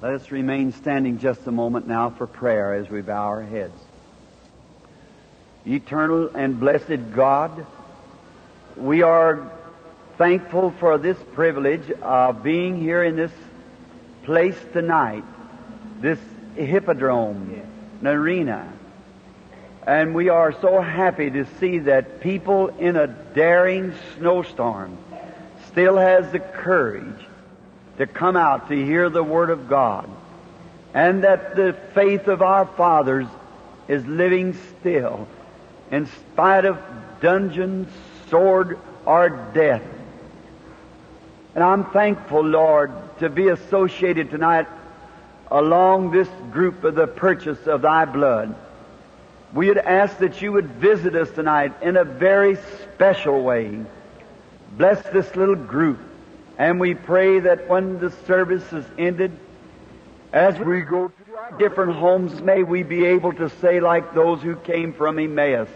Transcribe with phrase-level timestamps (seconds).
[0.00, 3.74] Let us remain standing just a moment now for prayer as we bow our heads.
[5.66, 7.66] Eternal and blessed God,
[8.76, 9.50] we are
[10.16, 13.32] thankful for this privilege of being here in this
[14.22, 15.24] place tonight,
[16.00, 16.20] this
[16.54, 17.60] hippodrome,
[18.00, 18.72] an arena.
[19.84, 24.96] And we are so happy to see that people in a daring snowstorm
[25.66, 27.27] still has the courage
[27.98, 30.08] to come out to hear the Word of God.
[30.94, 33.26] And that the faith of our fathers
[33.88, 35.28] is living still
[35.90, 36.78] in spite of
[37.20, 37.88] dungeon,
[38.28, 39.82] sword, or death.
[41.54, 44.66] And I'm thankful, Lord, to be associated tonight
[45.50, 48.54] along this group of the purchase of thy blood.
[49.52, 53.80] We would ask that you would visit us tonight in a very special way.
[54.76, 55.98] Bless this little group.
[56.58, 59.38] And we pray that when the service is ended,
[60.32, 64.42] as we go to our different homes, may we be able to say like those
[64.42, 65.68] who came from Emmaus,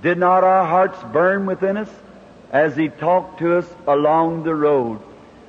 [0.00, 1.90] did not our hearts burn within us
[2.52, 5.00] as he talked to us along the road?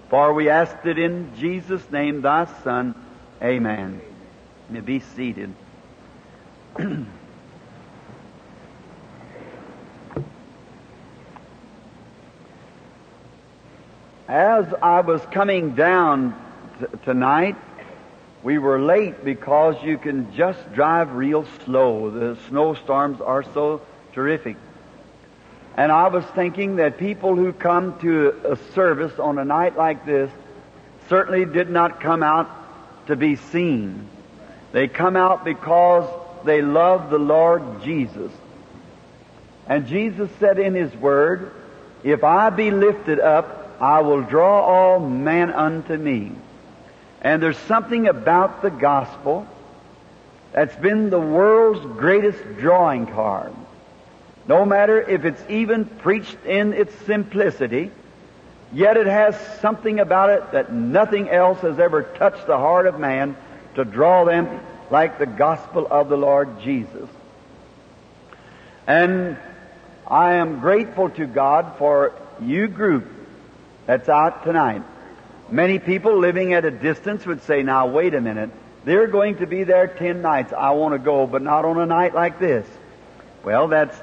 [0.09, 2.95] For we asked it in Jesus' name, thy Son.
[3.42, 4.02] Amen.
[4.69, 5.53] May be seated.
[14.32, 16.34] As I was coming down
[16.80, 17.58] t- tonight,
[18.44, 22.10] we were late because you can just drive real slow.
[22.10, 23.82] The snowstorms are so
[24.14, 24.56] terrific.
[25.76, 30.06] And I was thinking that people who come to a service on a night like
[30.06, 30.32] this
[31.09, 32.50] certainly did not come out
[33.08, 34.08] to be seen.
[34.72, 36.09] They come out because
[36.46, 38.32] they love the Lord Jesus.
[39.68, 41.52] And Jesus said in His Word,
[42.06, 46.34] If I be lifted up, I will draw all men unto me.
[47.24, 49.48] And there's something about the gospel
[50.54, 53.52] that's been the world's greatest drawing card.
[54.47, 57.90] No matter if it's even preached in its simplicity,
[58.72, 63.00] yet it has something about it that nothing else has ever touched the heart of
[63.00, 63.36] man
[63.75, 64.59] to draw them
[64.91, 67.09] like the gospel of the Lord Jesus.
[68.86, 69.38] And
[70.06, 73.21] I am grateful to God for you group
[73.91, 74.84] that's out tonight.
[75.50, 78.50] Many people living at a distance would say, now wait a minute.
[78.85, 80.53] They're going to be there ten nights.
[80.53, 82.66] I want to go, but not on a night like this.
[83.44, 84.00] Well, that's,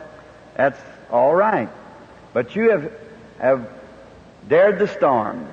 [0.55, 0.79] that's
[1.11, 1.71] all right.
[2.35, 2.93] But you have,
[3.39, 3.71] have
[4.47, 5.49] dared the storm.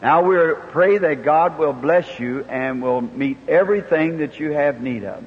[0.00, 0.36] Now we
[0.70, 5.24] pray that God will bless you and will meet everything that you have need of.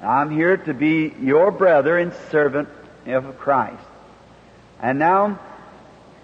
[0.00, 2.70] I'm here to be your brother and servant
[3.04, 3.84] of Christ.
[4.80, 5.38] And now,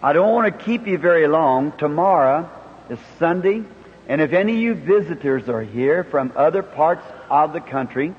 [0.03, 1.73] I don't want to keep you very long.
[1.73, 2.49] Tomorrow
[2.89, 3.63] is Sunday,
[4.09, 8.15] and if any of you visitors are here from other parts of the country,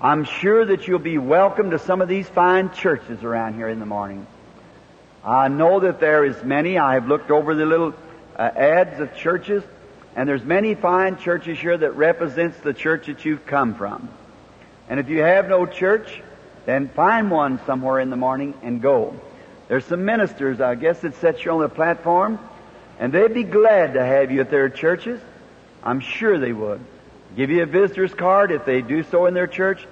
[0.00, 3.78] I'm sure that you'll be welcome to some of these fine churches around here in
[3.78, 4.26] the morning.
[5.22, 6.78] I know that there is many.
[6.78, 7.92] I have looked over the little
[8.34, 9.62] uh, ads of churches,
[10.16, 14.08] and there's many fine churches here that represents the church that you've come from.
[14.88, 16.22] And if you have no church,
[16.64, 19.20] then find one somewhere in the morning and go.
[19.68, 22.38] There's some ministers, I guess, that set you on the platform,
[22.98, 25.20] and they'd be glad to have you at their churches.
[25.82, 26.80] I'm sure they would.
[27.36, 29.86] Give you a visitor's card if they do so in their church,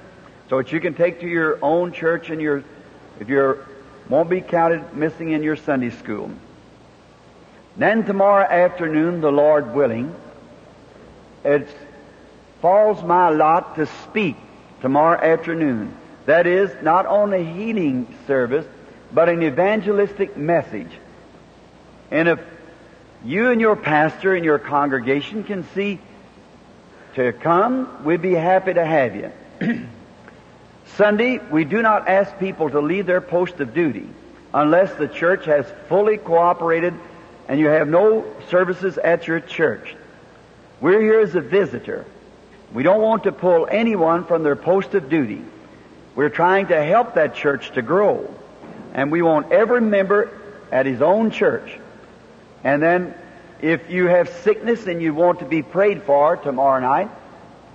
[0.48, 2.64] so that you can take to your own church and your,
[3.20, 3.62] if you
[4.08, 6.30] won't be counted missing in your Sunday school.
[7.76, 10.14] Then tomorrow afternoon, the Lord willing,
[11.44, 11.68] it
[12.62, 14.36] falls my lot to speak
[14.80, 15.94] tomorrow afternoon.
[16.24, 18.66] That is, not on a healing service,
[19.12, 20.90] but an evangelistic message.
[22.10, 22.40] And if
[23.24, 25.98] you and your pastor and your congregation can see
[27.14, 29.32] to come, we'd be happy to have you.
[30.96, 34.08] Sunday, we do not ask people to leave their post of duty
[34.54, 36.94] unless the church has fully cooperated
[37.48, 39.94] and you have no services at your church.
[40.80, 42.04] We're here as a visitor.
[42.72, 45.42] We don't want to pull anyone from their post of duty.
[46.14, 48.34] We're trying to help that church to grow.
[48.96, 50.30] And we want every member
[50.72, 51.78] at his own church.
[52.64, 53.14] And then
[53.60, 57.10] if you have sickness and you want to be prayed for tomorrow night,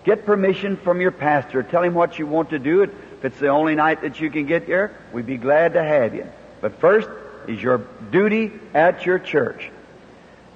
[0.03, 1.61] get permission from your pastor.
[1.61, 2.81] Tell him what you want to do.
[2.81, 6.15] If it's the only night that you can get there, we'd be glad to have
[6.15, 6.27] you.
[6.59, 7.07] But first
[7.47, 9.69] is your duty at your church.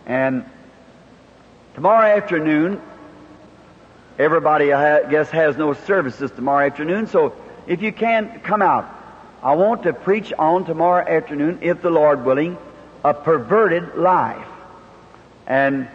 [0.08, 0.46] And
[1.76, 2.82] tomorrow afternoon,
[4.18, 7.36] everybody, I guess, has no services tomorrow afternoon, so
[7.68, 8.95] if you can, come out.
[9.46, 12.58] I want to preach on tomorrow afternoon, if the Lord willing,
[13.04, 14.48] a perverted life.
[15.46, 15.88] And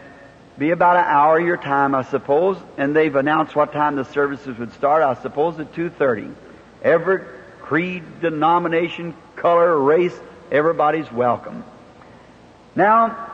[0.57, 4.57] be about an hour your time, I suppose, and they've announced what time the services
[4.57, 5.03] would start.
[5.03, 6.33] I suppose at 2.30.
[6.85, 7.25] Every
[7.63, 10.17] creed, denomination, color, race,
[10.53, 11.65] everybody's welcome.
[12.77, 13.33] Now,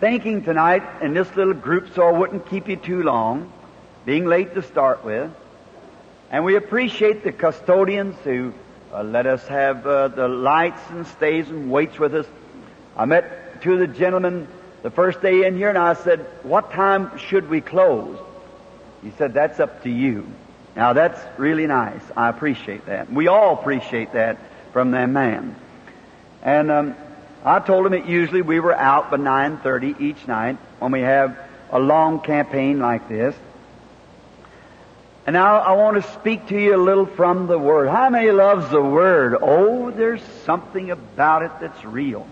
[0.00, 3.52] thinking tonight in this little group so I wouldn't keep you too long,
[4.04, 5.30] being late to start with,
[6.32, 8.52] and we appreciate the custodians who
[8.92, 12.26] uh, let us have uh, the lights and stays and waits with us.
[12.96, 14.48] I met two of the gentlemen
[14.82, 18.18] the first day in here and I said, what time should we close?
[19.02, 20.26] He said, that's up to you.
[20.76, 22.02] Now that's really nice.
[22.16, 23.10] I appreciate that.
[23.10, 24.38] We all appreciate that
[24.72, 25.56] from that man.
[26.42, 26.96] And um,
[27.44, 31.38] I told him that usually we were out by 9.30 each night when we have
[31.70, 33.34] a long campaign like this.
[35.24, 37.88] And now I want to speak to you a little from the Word.
[37.88, 39.36] How many loves the Word?
[39.40, 42.26] Oh, there's something about it that's real.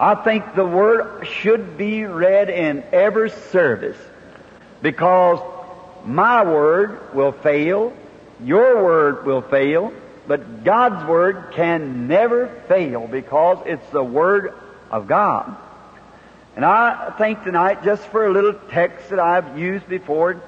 [0.00, 3.98] I think the Word should be read in every service
[4.80, 5.40] because
[6.06, 7.92] my Word will fail,
[8.42, 9.92] your Word will fail,
[10.26, 14.54] but God's Word can never fail because it's the Word
[14.90, 15.54] of God.
[16.54, 20.40] And I think tonight, just for a little text that I've used before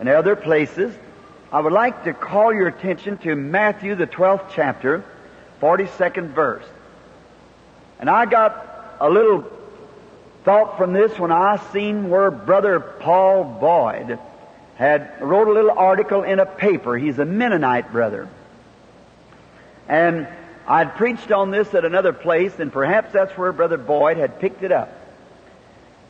[0.00, 0.94] in other places,
[1.52, 5.04] I would like to call your attention to Matthew, the 12th chapter,
[5.60, 6.64] 42nd verse.
[7.98, 9.44] And I got a little
[10.44, 14.18] thought from this when I seen where Brother Paul Boyd
[14.76, 16.96] had wrote a little article in a paper.
[16.96, 18.28] He's a Mennonite brother.
[19.88, 20.28] And
[20.68, 24.62] I'd preached on this at another place, and perhaps that's where Brother Boyd had picked
[24.62, 24.96] it up.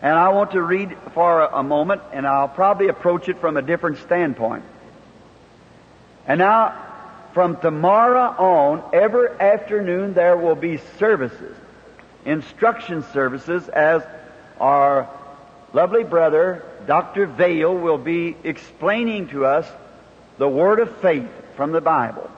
[0.02, 3.62] And I want to read for a moment, and I'll probably approach it from a
[3.62, 4.64] different standpoint.
[6.26, 6.76] And now,
[7.32, 11.56] from tomorrow on, every afternoon there will be services,
[12.24, 14.02] instruction services, as
[14.58, 15.08] our
[15.72, 17.26] lovely brother, Dr.
[17.26, 19.66] Vayle, will be explaining to us
[20.38, 22.30] the Word of faith from the Bible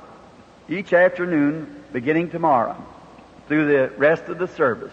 [0.68, 2.76] each afternoon beginning tomorrow
[3.48, 4.92] through the rest of the service.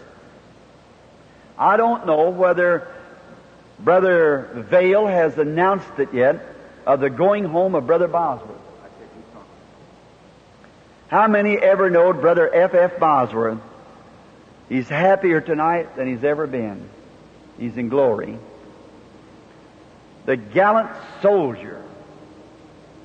[1.57, 2.88] I don't know whether
[3.80, 6.45] Brother Vayle has announced it yet
[6.86, 8.58] of the going home of Brother Bosworth.
[11.09, 12.75] How many ever know Brother F.
[12.75, 13.00] F.
[13.00, 13.59] Bosworth?
[14.69, 16.88] He's happier tonight than he's ever been.
[17.57, 18.38] He's in glory.
[20.25, 20.91] The gallant
[21.23, 21.81] soldier,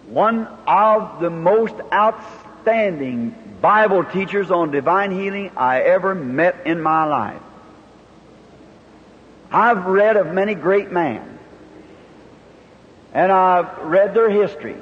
[0.07, 7.05] one of the most outstanding Bible teachers on divine healing I ever met in my
[7.05, 7.41] life.
[9.51, 11.39] I've read of many great men,
[13.15, 14.77] and I've read their history.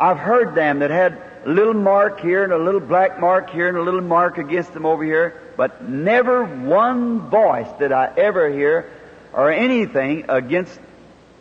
[0.00, 3.68] I've heard them that had a little mark here and a little black mark here
[3.68, 8.50] and a little mark against them over here, but never one voice did I ever
[8.50, 8.90] hear
[9.32, 10.78] or anything against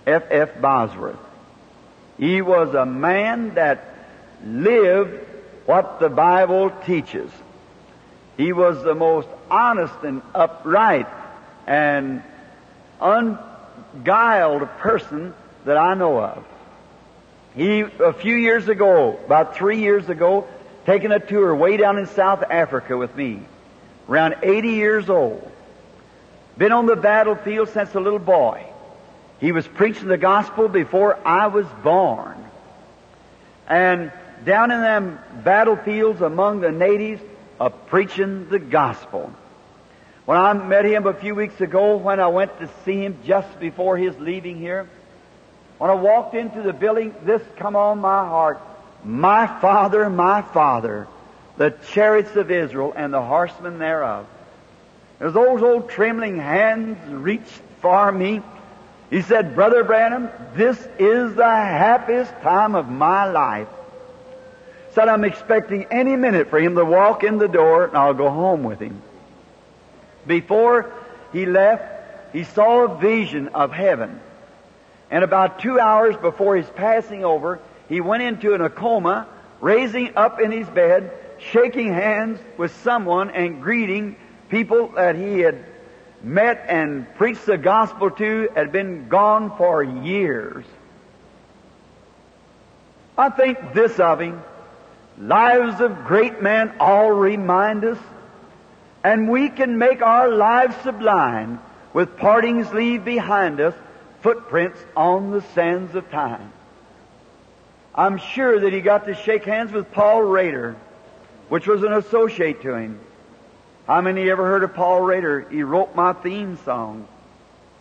[0.05, 0.23] F.
[0.29, 0.61] F.
[0.61, 1.19] Bosworth.
[2.17, 3.83] He was a man that
[4.45, 5.25] lived
[5.65, 7.29] what the Bible teaches.
[8.38, 11.07] He was the most honest and upright
[11.65, 12.23] and
[13.01, 15.33] unguiled person
[15.65, 16.45] that I know of.
[17.57, 20.48] He, a few years ago, about three years ago,
[20.86, 23.39] taking a tour way down in South Africa with me,
[24.07, 25.51] around 80 years old.
[26.56, 28.63] Been on the battlefield since a little boy.
[29.39, 32.37] He was preaching the gospel before I was born.
[33.68, 34.11] And
[34.45, 37.23] down in them battlefields among the natives,
[37.59, 39.33] uh, preaching the gospel.
[40.26, 43.59] When I met him a few weeks ago, when I went to see him just
[43.59, 44.87] before his leaving here,
[45.78, 48.60] when I walked into the building, this come on my heart.
[49.04, 51.07] My Father, my Father,
[51.57, 54.26] the chariots of Israel and the horsemen thereof.
[55.19, 58.42] As those old trembling hands reached for me,
[59.10, 63.69] he said, Brother Branham, this is the happiest time of my life.
[64.92, 68.30] Said I'm expecting any minute for him to walk in the door and I'll go
[68.30, 69.02] home with him.
[70.26, 70.92] Before
[71.31, 74.19] he left, he saw a vision of heaven.
[75.09, 79.28] And about two hours before his passing over, he went into a coma,
[79.61, 84.18] raising up in his bed, shaking hands with someone and greeting
[84.49, 85.64] people that he had
[86.21, 90.66] met and preached the gospel to had been gone for years.
[93.18, 94.42] I think this of him.
[95.19, 97.97] Lives of great men all remind us,
[99.04, 101.59] and we can make our lives sublime
[101.94, 103.73] with partings leave behind us
[104.28, 106.52] footprints on the sands of time.
[107.96, 110.76] I'm sure that he got to shake hands with Paul Rader,
[111.48, 113.00] which was an associate to him.
[113.86, 115.48] How many ever heard of Paul Rader?
[115.50, 117.07] He wrote my theme song.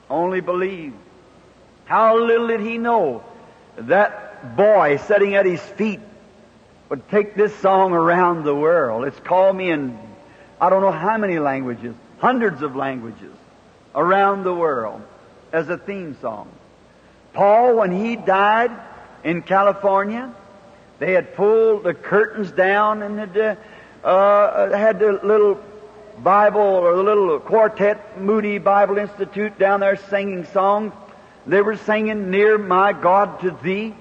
[0.09, 0.95] Only believe.
[1.85, 3.25] How little did he know
[3.79, 5.99] that boy sitting at his feet
[6.91, 9.05] would take this song around the world.
[9.05, 9.99] It's called me in
[10.61, 13.35] I don't know how many languages, hundreds of languages
[13.97, 15.03] around the world
[15.53, 16.51] as a theme song.
[17.33, 18.71] Paul, when he died
[19.25, 20.33] in California,
[20.99, 23.59] they had pulled the curtains down and had,
[24.03, 25.61] uh, had the little
[26.23, 30.93] Bible or the little quartet, Moody Bible Institute down there singing songs.
[31.47, 33.95] They were singing, Near my God to Thee.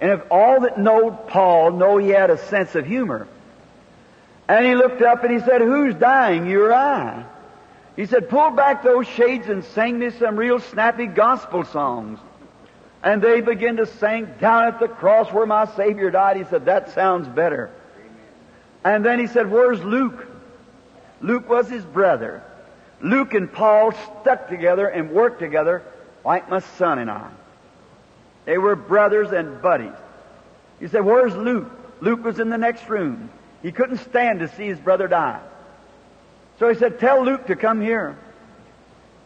[0.00, 3.28] And if all that know Paul know he had a sense of humor.
[4.48, 7.24] And he looked up and he said, Who's dying, you or I?
[7.96, 12.18] He said, Pull back those shades and sing me some real snappy gospel songs.
[13.02, 16.36] And they begin to sing down at the cross where my Savior died.
[16.36, 17.70] He said, That sounds better.
[18.82, 20.26] And then he said, Where's Luke?
[21.20, 22.42] Luke was his brother.
[23.00, 25.82] Luke and Paul stuck together and worked together
[26.24, 27.30] like my son and I.
[28.44, 29.92] They were brothers and buddies.
[30.80, 31.70] He said, Where's Luke?
[32.00, 33.30] Luke was in the next room.
[33.62, 35.40] He couldn't stand to see his brother die.
[36.58, 38.16] So he said, Tell Luke to come here.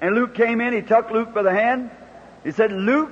[0.01, 1.91] And Luke came in, he took Luke by the hand.
[2.45, 3.11] He said, Luke,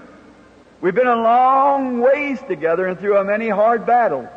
[0.81, 4.29] we've been a long ways together and through a many hard battles.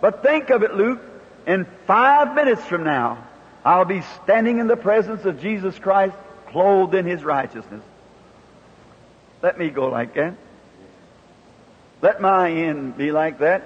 [0.00, 1.00] But think of it, Luke,
[1.46, 3.24] in five minutes from now,
[3.64, 6.16] I'll be standing in the presence of Jesus Christ,
[6.48, 7.82] clothed in His righteousness.
[9.42, 10.34] Let me go like that.
[12.00, 13.62] Let my end be like that.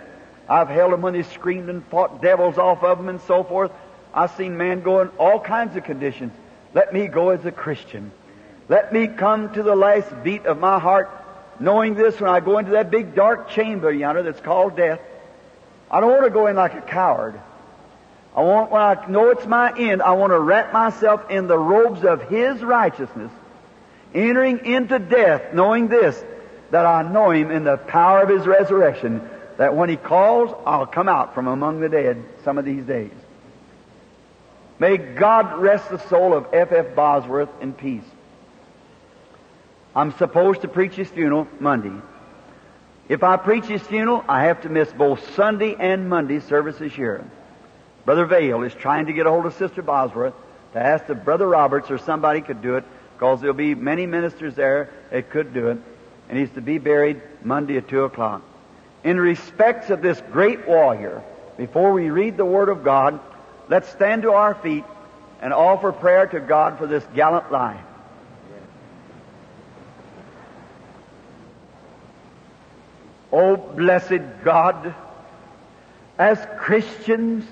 [0.49, 3.73] I've held them when they screamed and fought devils off of them and so forth.
[4.17, 6.33] I've seen man go in all kinds of conditions.
[6.73, 8.11] Let me go as a Christian.
[8.67, 11.11] Let me come to the last beat of my heart,
[11.61, 15.01] knowing this when I go into that big dark chamber yonder that's called death.
[15.91, 17.39] I don't want to go in like a coward.
[18.35, 21.59] I want, when I know it's my end, I want to wrap myself in the
[21.59, 23.33] robes of His righteousness,
[24.15, 26.23] entering into death, knowing this,
[26.71, 30.87] that I know Him in the power of His resurrection, that when He calls, I'll
[30.87, 33.13] come out from among the dead some of these days.
[34.79, 36.73] May God rest the soul of F.
[36.73, 36.95] F.
[36.95, 38.05] Bosworth in peace.
[39.95, 41.99] I'm supposed to preach his funeral Monday.
[43.09, 47.25] If I preach his funeral, I have to miss both Sunday and Monday services here.
[48.05, 50.35] Brother Vayle is trying to get a hold of Sister Bosworth
[50.75, 54.55] to ask if Brother Roberts or somebody could do it, because there'll be many ministers
[54.55, 55.79] there that could do it,
[56.29, 58.43] and he's to be buried Monday at 2 o'clock.
[59.05, 61.23] In respects of this great warrior,
[61.57, 63.19] before we read the Word of God,
[63.69, 64.85] let's stand to our feet
[65.41, 67.81] and offer prayer to God for this gallant life.
[73.33, 74.95] Oh, blessed God,
[76.17, 77.45] as Christians,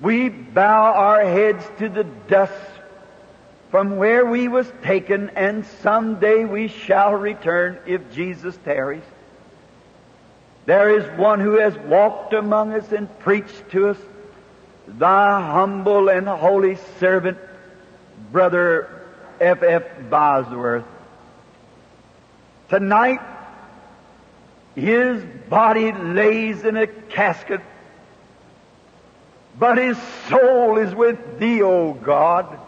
[0.00, 2.52] we bow our heads to the dust
[3.70, 9.02] from where we was taken, and someday we shall return if Jesus tarries.
[10.66, 13.98] There is one who has walked among us and preached to us,
[14.88, 17.38] thy humble and holy servant,
[18.32, 19.02] Brother
[19.40, 19.62] F.
[19.62, 19.84] F.
[20.08, 20.84] Bosworth.
[22.68, 23.20] Tonight,
[24.74, 27.60] his body lays in a casket
[29.58, 32.58] but his soul is with thee, O God.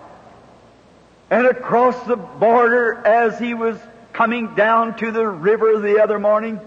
[1.31, 3.79] And across the border as he was
[4.12, 6.61] coming down to the river the other morning,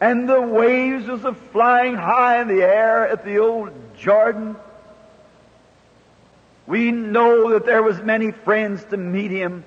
[0.00, 4.56] and the waves was a flying high in the air at the old Jordan.
[6.66, 9.64] We know that there was many friends to meet him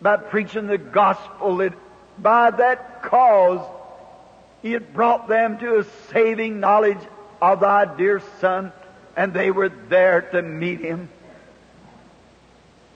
[0.00, 1.72] by preaching the gospel that
[2.18, 3.60] by that cause
[4.62, 6.98] he had brought them to a saving knowledge
[7.40, 8.72] of thy dear Son,
[9.16, 11.08] and they were there to meet him.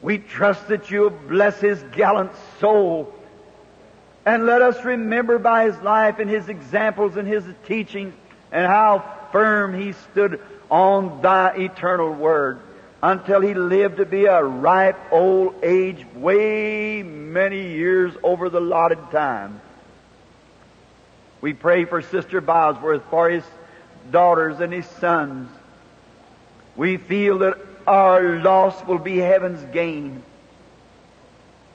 [0.03, 3.15] We trust that you'll bless his gallant soul.
[4.25, 8.15] And let us remember by his life and his examples and his teachings
[8.51, 12.61] and how firm he stood on thy eternal word
[13.03, 19.11] until he lived to be a ripe old age, way many years over the allotted
[19.11, 19.61] time.
[21.41, 23.45] We pray for Sister Bosworth for his
[24.11, 25.51] daughters and his sons.
[26.77, 30.23] We feel that our loss will be heaven's gain.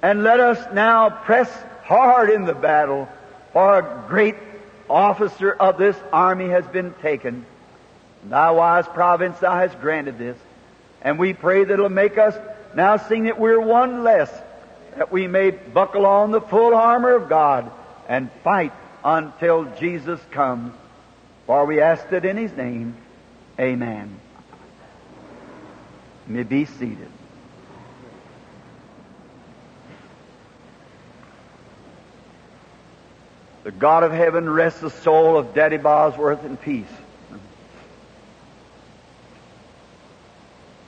[0.02, 1.52] And let us now press
[1.84, 3.10] hard in the battle,
[3.54, 4.36] for a great
[4.90, 7.46] officer of this army has been taken.
[8.26, 10.38] Thy wise province thou hast granted this.
[11.02, 12.36] And we pray that it'll make us
[12.76, 14.32] now sing that we're one less,
[14.98, 17.72] that we may buckle on the full armor of God
[18.08, 18.74] and fight
[19.04, 20.74] until Jesus comes.
[21.46, 22.96] For we ask it in His name.
[23.60, 24.20] Amen.
[26.28, 27.12] May be seated.
[33.66, 36.86] The God of heaven rest the soul of Daddy Bosworth in peace.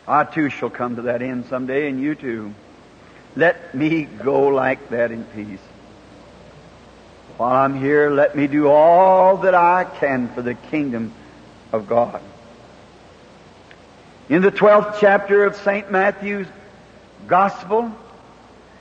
[0.07, 2.53] I too shall come to that end someday, and you too.
[3.35, 5.59] Let me go like that in peace.
[7.37, 11.13] While I'm here, let me do all that I can for the kingdom
[11.71, 12.21] of God.
[14.29, 15.91] In the 12th chapter of St.
[15.91, 16.47] Matthew's
[17.25, 17.91] Gospel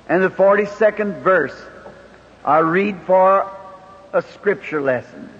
[0.06, 1.58] and the 42nd verse,
[2.44, 3.50] I read for
[4.16, 5.30] a scripture lesson.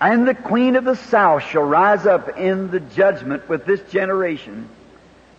[0.00, 4.68] And the queen of the south shall rise up in the judgment with this generation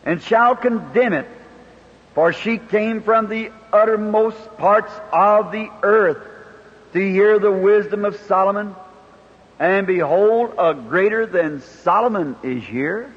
[0.05, 1.27] and shall condemn it,
[2.15, 6.25] for she came from the uttermost parts of the earth
[6.93, 8.75] to hear the wisdom of Solomon.
[9.59, 13.13] And behold, a greater than Solomon is here.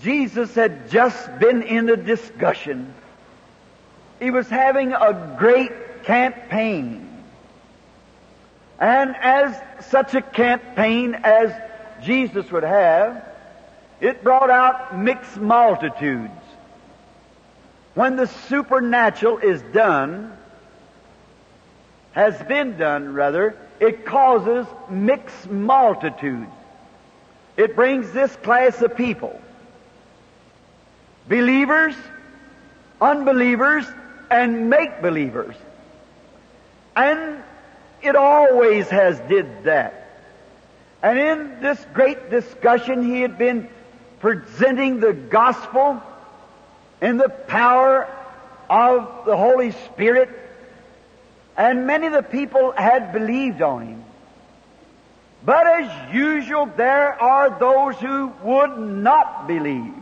[0.00, 2.94] Jesus had just been in a discussion.
[4.20, 7.04] He was having a great campaign.
[8.78, 11.52] And as such a campaign as
[12.04, 13.24] Jesus would have,
[14.00, 16.32] it brought out mixed multitudes.
[17.94, 20.32] When the supernatural is done,
[22.12, 26.50] has been done rather, it causes mixed multitudes.
[27.56, 29.40] It brings this class of people.
[31.28, 31.94] Believers,
[33.00, 33.86] unbelievers,
[34.30, 35.54] and make believers.
[36.96, 37.42] And
[38.02, 40.08] it always has did that.
[41.02, 43.68] And in this great discussion, he had been
[44.20, 46.02] presenting the gospel
[47.00, 48.08] in the power
[48.68, 50.28] of the Holy Spirit,
[51.56, 54.04] and many of the people had believed on him.
[55.44, 59.94] But as usual, there are those who would not believe.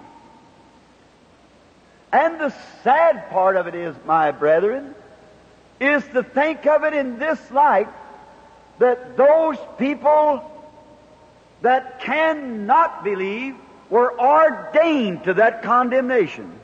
[2.13, 4.95] And the sad part of it is, my brethren,
[5.81, 7.89] is to think of it in this light
[8.79, 10.51] that those people
[11.63, 13.57] that cannot believe
[13.91, 16.59] were ordained to that condemnation.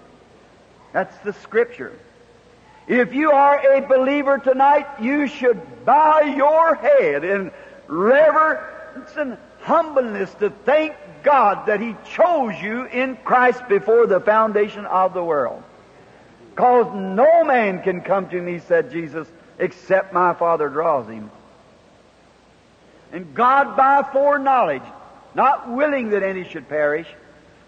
[0.92, 1.98] That's the scripture.
[2.86, 7.50] If you are a believer tonight, you should bow your head in
[7.86, 14.84] reverence and humbleness to thank God that He chose you in Christ before the foundation
[14.86, 15.62] of the world.
[16.54, 19.26] Because no man can come to me, said Jesus,
[19.58, 21.30] except my Father draws him.
[23.10, 24.82] And God by foreknowledge,
[25.34, 27.06] not willing that any should perish,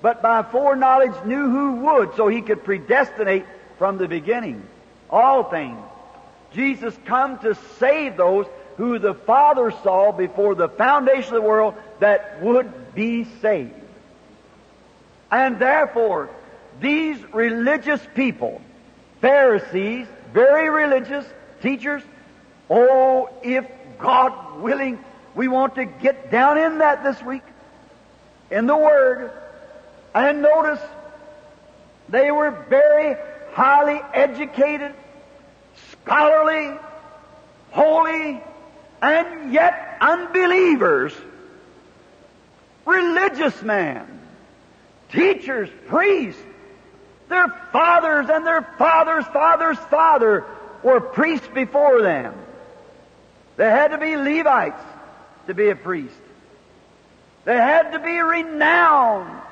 [0.02, 3.46] but by foreknowledge knew who would, so he could predestinate
[3.78, 4.66] from the beginning
[5.08, 5.78] all things.
[6.52, 11.74] Jesus come to save those who the Father saw before the foundation of the world
[12.04, 13.72] that would be saved.
[15.30, 16.28] And therefore,
[16.78, 18.60] these religious people,
[19.22, 21.24] Pharisees, very religious
[21.62, 22.02] teachers,
[22.68, 23.66] oh, if
[23.98, 25.02] God willing,
[25.34, 27.42] we want to get down in that this week,
[28.50, 29.30] in the Word,
[30.14, 30.80] and notice
[32.10, 33.16] they were very
[33.54, 34.92] highly educated,
[36.02, 36.78] scholarly,
[37.70, 38.42] holy,
[39.00, 41.14] and yet unbelievers.
[42.86, 44.20] Religious man,
[45.10, 46.40] teachers, priests,
[47.28, 50.44] their fathers and their fathers' fathers' father
[50.82, 52.34] were priests before them.
[53.56, 54.82] They had to be Levites
[55.46, 56.14] to be a priest.
[57.44, 59.42] They had to be renowned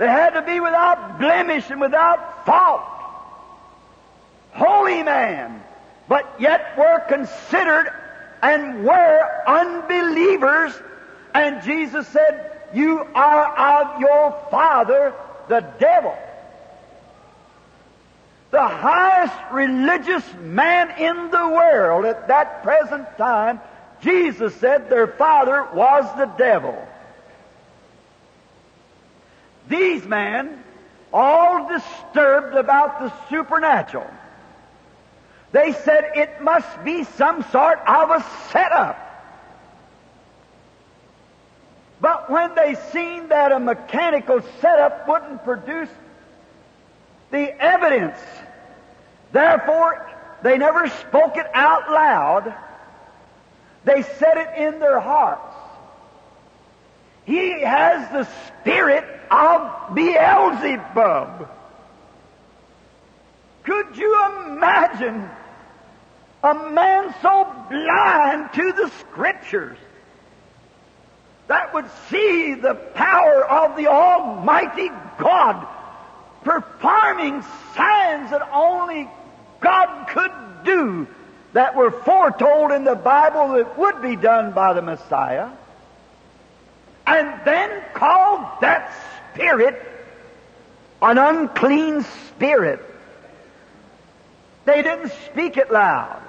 [0.00, 2.80] they had to be without blemish and without fault.
[4.52, 5.62] Holy man,
[6.08, 7.92] but yet were considered
[8.40, 10.72] and were unbelievers.
[11.34, 15.14] And Jesus said, You are of your father,
[15.48, 16.16] the devil.
[18.50, 23.60] The highest religious man in the world at that present time,
[24.02, 26.86] Jesus said their father was the devil.
[29.68, 30.64] These men,
[31.12, 34.10] all disturbed about the supernatural,
[35.52, 39.09] they said it must be some sort of a setup.
[42.00, 45.90] But when they seen that a mechanical setup wouldn't produce
[47.30, 48.18] the evidence,
[49.32, 50.10] therefore
[50.42, 52.54] they never spoke it out loud.
[53.84, 55.54] They said it in their hearts.
[57.24, 58.28] He has the
[58.60, 61.48] spirit of Beelzebub.
[63.62, 65.28] Could you imagine
[66.42, 69.78] a man so blind to the scriptures
[71.50, 75.66] that would see the power of the Almighty God
[76.44, 77.42] performing
[77.74, 79.08] signs that only
[79.60, 80.30] God could
[80.64, 81.08] do
[81.52, 85.48] that were foretold in the Bible that would be done by the Messiah,
[87.04, 88.94] and then called that
[89.34, 89.82] spirit
[91.02, 92.80] an unclean spirit.
[94.66, 96.22] They didn't speak it loud.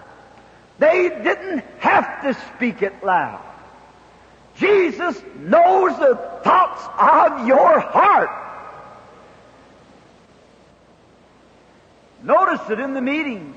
[0.80, 3.51] They didn't have to speak it loud.
[4.62, 8.30] Jesus knows the thoughts of your heart.
[12.22, 13.56] Notice it in the meetings.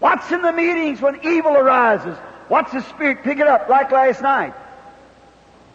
[0.00, 2.14] What's in the meetings when evil arises?
[2.48, 4.52] What's the Spirit pick it up like last night?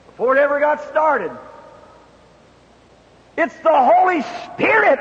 [0.06, 1.32] Before it ever got started.
[3.38, 5.00] It's the Holy Spirit.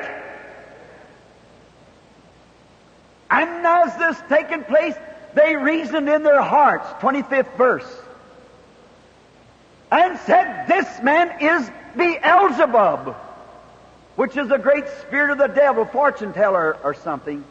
[3.30, 4.94] And as this taking place,
[5.34, 8.00] they reasoned in their hearts, 25th verse,
[9.94, 13.14] and said, This man is Beelzebub,
[14.16, 17.44] which is a great spirit of the devil, fortune teller or something.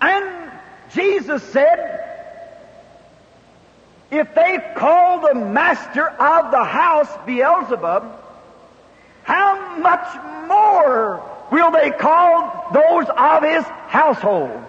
[0.00, 0.52] And
[0.92, 2.10] Jesus said,
[4.10, 8.12] if they call the master of the house Beelzebub,
[9.22, 14.64] how much more will they call those of his household?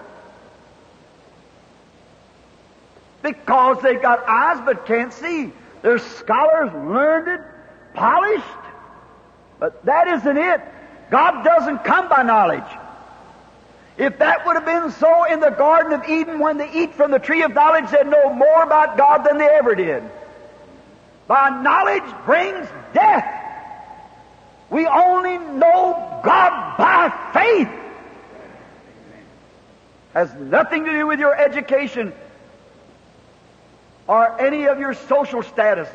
[3.22, 5.52] Because they've got eyes but can't see.
[5.82, 7.44] They're scholars, learned,
[7.94, 8.46] polished.
[9.60, 10.62] But that isn't it.
[11.10, 12.64] God doesn't come by knowledge.
[13.98, 17.12] If that would have been so in the Garden of Eden when they eat from
[17.12, 20.04] the tree of knowledge, they'd know more about God than they ever did.
[21.28, 23.42] By knowledge brings death.
[24.70, 27.70] We only know God by faith.
[30.14, 32.14] Has nothing to do with your education
[34.08, 35.88] or any of your social status.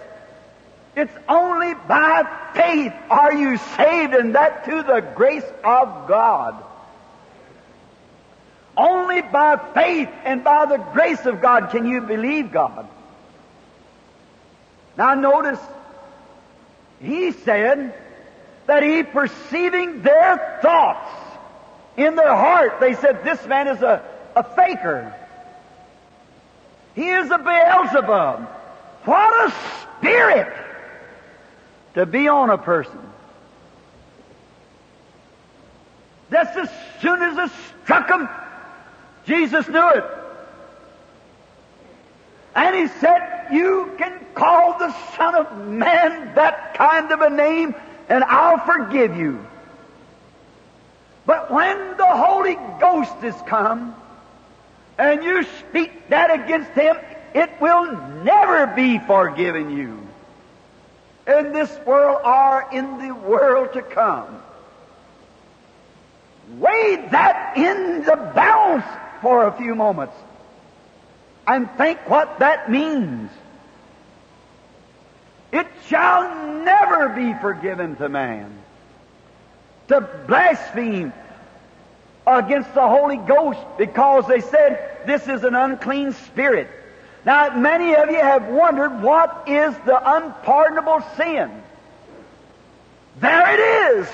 [0.95, 2.23] It's only by
[2.55, 6.63] faith are you saved, and that to the grace of God.
[8.77, 12.89] Only by faith and by the grace of God can you believe God.
[14.97, 15.61] Now notice,
[17.01, 17.95] he said
[18.67, 21.09] that he perceiving their thoughts
[21.97, 24.03] in their heart, they said, this man is a,
[24.35, 25.15] a faker.
[26.97, 28.49] He is a Beelzebub.
[29.05, 29.55] What a
[30.01, 30.53] spirit
[31.95, 32.99] to be on a person.
[36.33, 38.29] Just as soon as it struck him,
[39.27, 40.05] Jesus knew it.
[42.55, 47.75] And he said, You can call the Son of Man that kind of a name,
[48.09, 49.47] and I'll forgive you.
[51.27, 53.95] But when the Holy Ghost has come,
[54.99, 56.97] and you speak that against him,
[57.35, 57.93] it will
[58.25, 60.07] never be forgiven you.
[61.27, 64.43] In this world or in the world to come.
[66.59, 68.87] Weigh that in the balance
[69.21, 70.15] for a few moments
[71.47, 73.31] and think what that means.
[75.53, 78.53] It shall never be forgiven to man
[79.89, 81.13] to blaspheme
[82.27, 86.69] against the Holy Ghost because they said this is an unclean spirit.
[87.25, 91.51] Now, many of you have wondered what is the unpardonable sin.
[93.21, 94.09] There it is.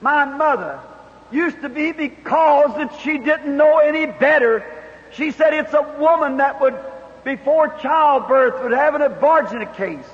[0.00, 0.80] My mother
[1.32, 4.64] used to be because that she didn't know any better.
[5.12, 6.76] She said it's a woman that would,
[7.24, 10.06] before childbirth, would have an abortion case,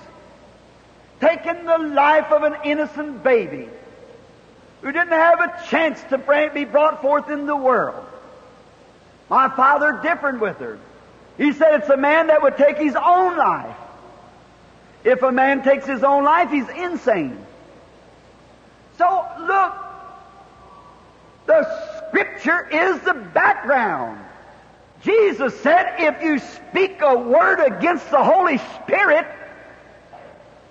[1.20, 3.68] taking the life of an innocent baby
[4.82, 8.04] who didn't have a chance to be brought forth in the world.
[9.30, 10.78] My father differed with her.
[11.38, 13.76] He said it's a man that would take his own life.
[15.04, 17.38] If a man takes his own life, he's insane.
[18.98, 19.72] So look,
[21.46, 24.22] the Scripture is the background.
[25.02, 29.26] Jesus said, if you speak a word against the Holy Spirit,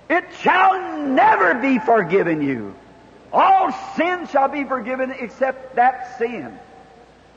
[0.10, 2.76] it shall never be forgiven you.
[3.34, 6.58] All sin shall be forgiven except that sin.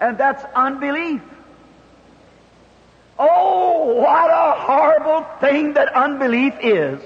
[0.00, 1.22] And that's unbelief.
[3.18, 7.00] Oh, what a horrible thing that unbelief is.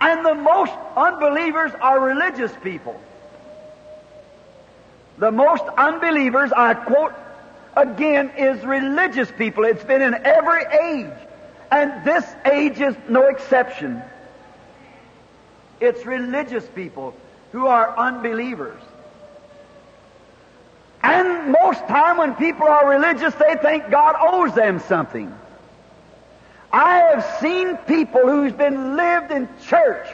[0.00, 3.00] And the most unbelievers are religious people.
[5.16, 7.14] The most unbelievers, I quote
[7.74, 9.64] again, is religious people.
[9.64, 11.12] It's been in every age.
[11.70, 14.02] And this age is no exception.
[15.80, 17.14] It's religious people
[17.52, 18.80] who are unbelievers.
[21.02, 25.32] And most time when people are religious, they think God owes them something.
[26.72, 30.08] I have seen people who's been lived in church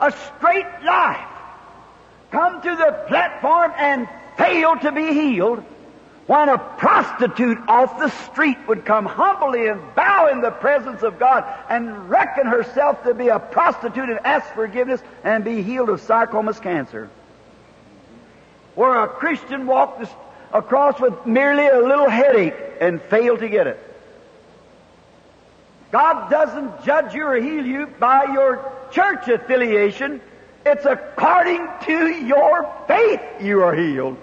[0.00, 1.28] a straight life
[2.30, 5.64] come to the platform and fail to be healed
[6.26, 11.18] when a prostitute off the street would come humbly and bow in the presence of
[11.20, 16.00] God and reckon herself to be a prostitute and ask forgiveness and be healed of
[16.00, 17.08] sarcomas cancer.
[18.74, 20.04] Where a Christian walked
[20.52, 23.82] across with merely a little headache and failed to get it.
[25.92, 30.20] God doesn't judge you or heal you by your church affiliation.
[30.64, 34.18] It's according to your faith you are healed.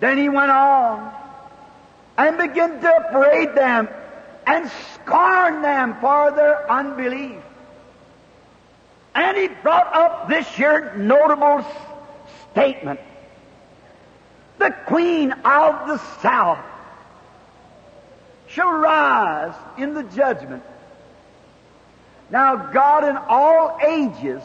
[0.00, 1.12] Then he went on
[2.16, 3.88] and began to upbraid them
[4.46, 7.42] and scorn them for their unbelief.
[9.14, 11.64] And he brought up this here notable
[12.50, 13.00] statement.
[14.58, 16.58] The queen of the south
[18.46, 20.62] shall rise in the judgment.
[22.30, 24.42] Now God in all ages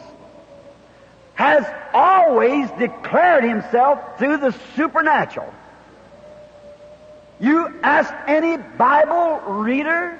[1.36, 5.52] has always declared himself through the supernatural.
[7.38, 10.18] You ask any Bible reader,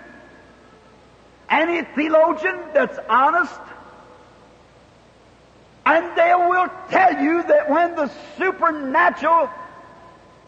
[1.49, 3.59] any theologian that's honest,
[5.87, 9.49] and they will tell you that when the supernatural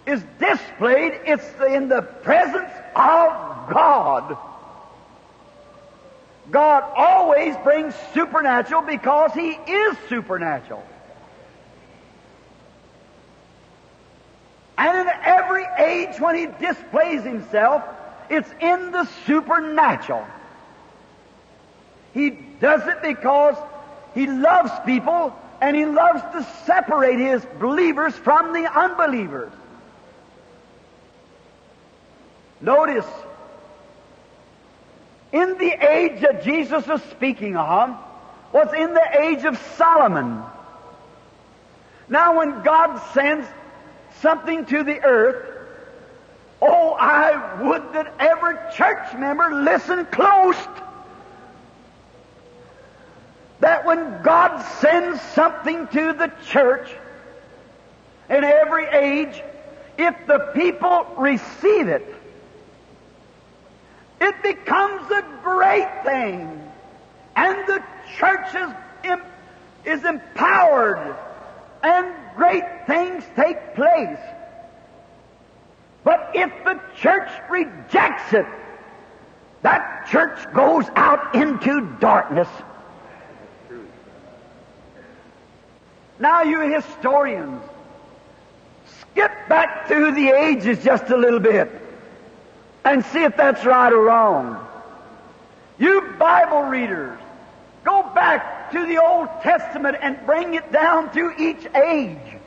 [0.04, 4.36] is displayed, it's in the presence of God.
[6.50, 10.84] God always brings supernatural because He is supernatural.
[14.78, 17.82] And in every age when He displays Himself,
[18.30, 20.26] it's in the supernatural.
[22.14, 23.56] He does it because
[24.14, 29.52] He loves people and He loves to separate His believers from the unbelievers.
[32.60, 33.06] Notice
[35.32, 37.96] in the age that Jesus was speaking of
[38.52, 40.42] was in the age of Solomon.
[42.08, 43.46] Now when God sends
[44.20, 45.44] something to the earth,
[46.62, 50.56] oh, I would that every church member listen close.
[53.60, 56.90] That when God sends something to the church
[58.30, 59.42] in every age,
[59.98, 62.14] if the people receive it,
[64.20, 66.70] it becomes a great thing.
[67.36, 67.82] And the
[68.16, 69.18] church is,
[69.84, 71.16] is empowered
[71.82, 74.18] and great things take place.
[76.02, 78.46] But if the church rejects it,
[79.62, 82.48] that church goes out into darkness.
[86.18, 87.62] Now, you historians,
[88.86, 91.87] skip back through the ages just a little bit
[92.88, 94.66] and see if that's right or wrong.
[95.78, 97.18] You Bible readers,
[97.84, 102.40] go back to the Old Testament and bring it down to each age.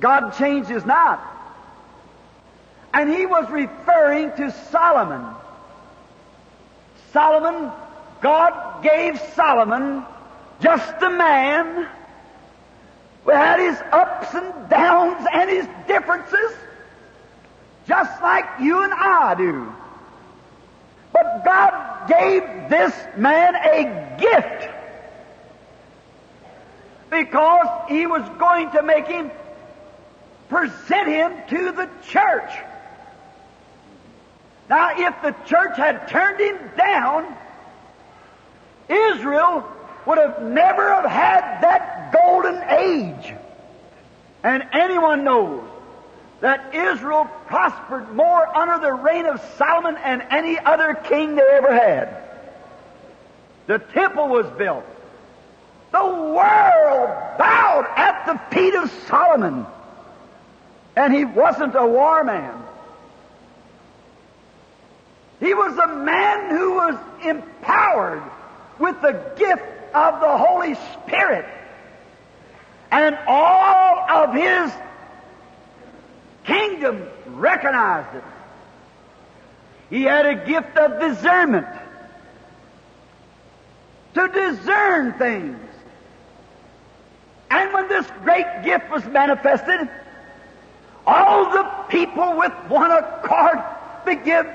[0.00, 1.22] God changes not.
[2.94, 5.34] And he was referring to Solomon.
[7.12, 7.70] Solomon,
[8.22, 10.02] God gave Solomon
[10.60, 11.88] just a man
[13.24, 16.54] who had his ups and downs and his differences
[17.86, 19.72] just like you and I do.
[21.12, 24.70] But God gave this man a gift
[27.10, 29.30] because He was going to make him
[30.48, 32.50] present him to the church.
[34.68, 37.36] Now, if the church had turned him down,
[38.88, 39.70] Israel
[40.06, 43.34] would have never have had that golden age.
[44.42, 45.64] And anyone knows
[46.40, 51.72] that Israel prospered more under the reign of Solomon than any other king they ever
[51.72, 52.22] had.
[53.66, 54.84] The temple was built.
[55.92, 59.66] The world bowed at the feet of Solomon.
[60.96, 62.62] And he wasn't a war man.
[65.40, 68.22] He was a man who was empowered
[68.78, 69.62] with the gift
[69.94, 71.46] of the Holy Spirit.
[72.90, 74.72] And all of his
[76.44, 78.24] kingdom recognized it.
[79.90, 81.66] He had a gift of discernment
[84.14, 85.58] to discern things.
[87.50, 89.88] And when this great gift was manifested,
[91.06, 93.58] all the people with one accord
[94.04, 94.50] began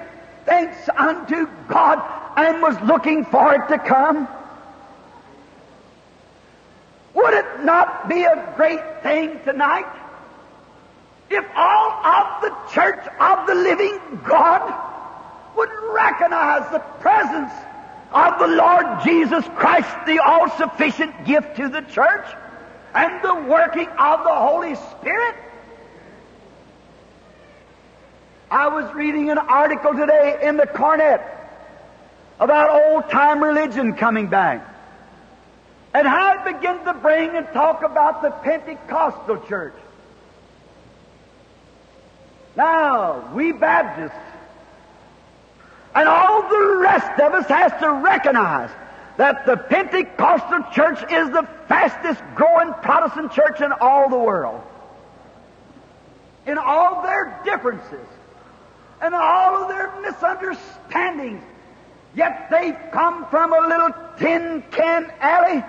[0.46, 2.02] thanks unto God
[2.36, 4.28] and was looking for it to come.
[7.14, 9.86] Would it not be a great thing tonight
[11.30, 14.74] if all of the church of the living God
[15.56, 17.52] would recognize the presence
[18.12, 22.26] of the Lord Jesus Christ, the all-sufficient gift to the church,
[22.96, 25.36] and the working of the Holy Spirit.
[28.50, 31.36] I was reading an article today in the Coronet
[32.40, 34.66] about old-time religion coming back.
[35.94, 39.76] And how it began to bring and talk about the Pentecostal church.
[42.60, 44.20] Now, we Baptists
[45.96, 48.70] and all the rest of us has to recognize
[49.16, 54.62] that the Pentecostal church is the fastest growing Protestant church in all the world.
[56.48, 58.06] In all their differences
[59.02, 61.42] and all of their misunderstandings,
[62.14, 65.64] yet they've come from a little tin can alley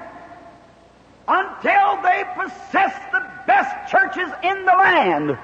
[1.28, 5.38] until they possess the best churches in the land.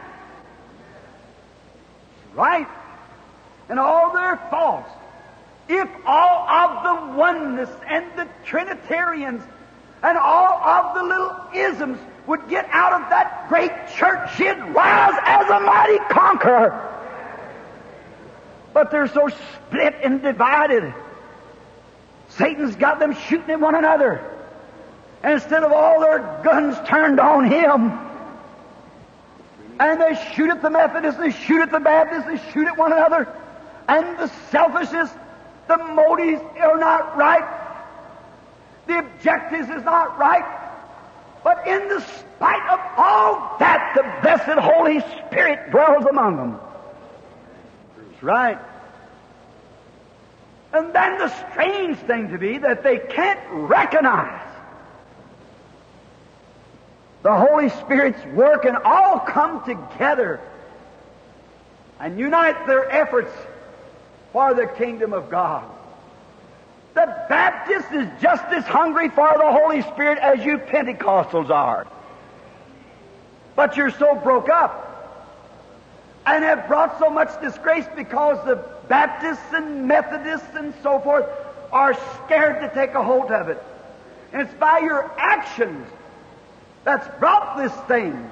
[2.37, 2.69] Right?
[3.69, 4.91] And all their faults.
[5.69, 9.43] If all of the oneness and the Trinitarians
[10.03, 15.19] and all of the little isms would get out of that great church, she'd rise
[15.25, 16.93] as a mighty conqueror.
[18.73, 20.93] But they're so split and divided.
[22.29, 24.21] Satan's got them shooting at one another.
[25.23, 28.06] And instead of all their guns turned on him,
[29.79, 32.93] and they shoot at the Methodists, they shoot at the Baptists, they shoot at one
[32.93, 33.29] another,
[33.89, 35.11] and the selfishness,
[35.69, 37.45] the motives are not right,
[38.87, 40.45] the objectives is not right.
[41.45, 46.61] But in the spite of all that, the blessed Holy Spirit dwells among them.
[47.97, 48.59] That's right.
[50.73, 54.56] And then the strange thing to be that they can't recognize
[57.27, 60.41] the Holy Spirit's work and all come together
[61.99, 63.33] and unite their efforts
[64.33, 65.69] for the kingdom of God.
[66.95, 71.89] The Baptist is just as hungry for the Holy Spirit as you Pentecostals are.
[73.57, 74.85] But you're so broke up
[76.27, 81.27] and have brought so much disgrace because the Baptists and Methodists and so forth
[81.73, 83.61] are scared to take a hold of it.
[84.33, 85.89] And it's by your actions
[86.87, 88.31] that's brought this thing.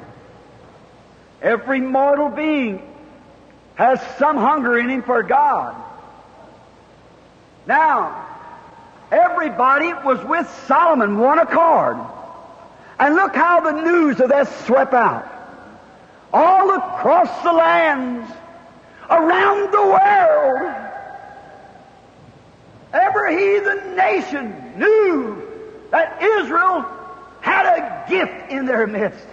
[1.43, 2.81] Every mortal being
[3.75, 5.75] has some hunger in him for God.
[7.67, 8.29] Now,
[9.11, 11.99] everybody was with Solomon, one accord.
[13.01, 15.29] And look how the news of that swept out.
[16.33, 18.31] All across the lands,
[19.11, 20.75] around the world,
[22.93, 25.43] every heathen nation knew
[25.90, 27.04] that Israel
[27.45, 29.27] had a gift in their midst.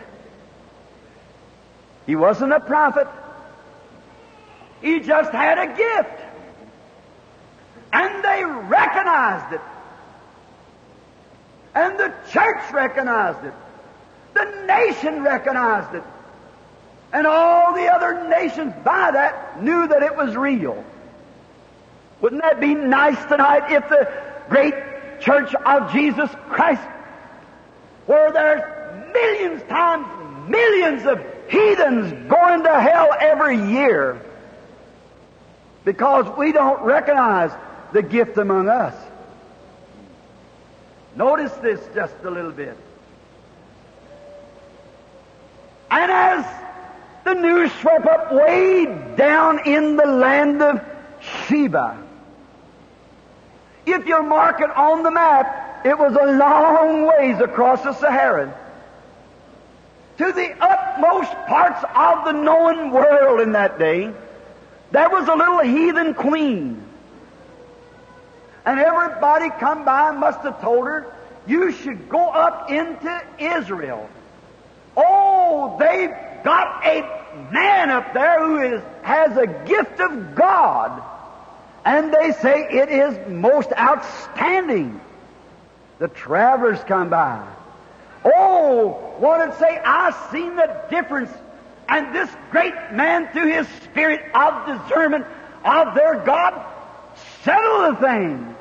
[2.06, 3.08] He wasn't a prophet.
[4.82, 6.22] He just had a gift.
[7.94, 9.62] And they recognized it.
[11.74, 13.54] And the church recognized it.
[14.34, 16.04] The nation recognized it.
[17.14, 20.84] And all the other nations by that knew that it was real.
[22.20, 24.12] Wouldn't that be nice tonight if the
[24.50, 24.74] great
[25.22, 26.84] church of Jesus Christ
[28.06, 30.08] where there's millions times
[30.50, 34.22] millions of heathens going to hell every year
[35.86, 37.52] because we don't recognize
[37.94, 38.96] the gift among us.
[41.16, 42.78] Notice this just a little bit.
[45.90, 46.46] And as
[47.26, 48.86] the news swept up way
[49.18, 50.82] down in the land of
[51.20, 51.98] Sheba,
[53.86, 58.58] if you'll mark it on the map, it was a long ways across the Sahara
[60.18, 64.14] to the utmost parts of the known world in that day.
[64.92, 66.84] There was a little heathen queen.
[68.66, 71.12] And everybody come by must have told her,
[71.48, 74.08] you should go up into Israel.
[74.96, 76.14] Oh, they've
[76.44, 77.02] got a
[77.52, 81.02] man up there who is, has a gift of God.
[81.84, 85.02] And they say it is most outstanding.
[86.02, 87.48] The travelers come by.
[88.26, 88.88] Oh,
[89.20, 91.30] one would say, I've seen the difference.
[91.88, 95.28] And this great man, through his spirit of discernment
[95.64, 96.60] of their God,
[97.44, 98.56] settle the thing.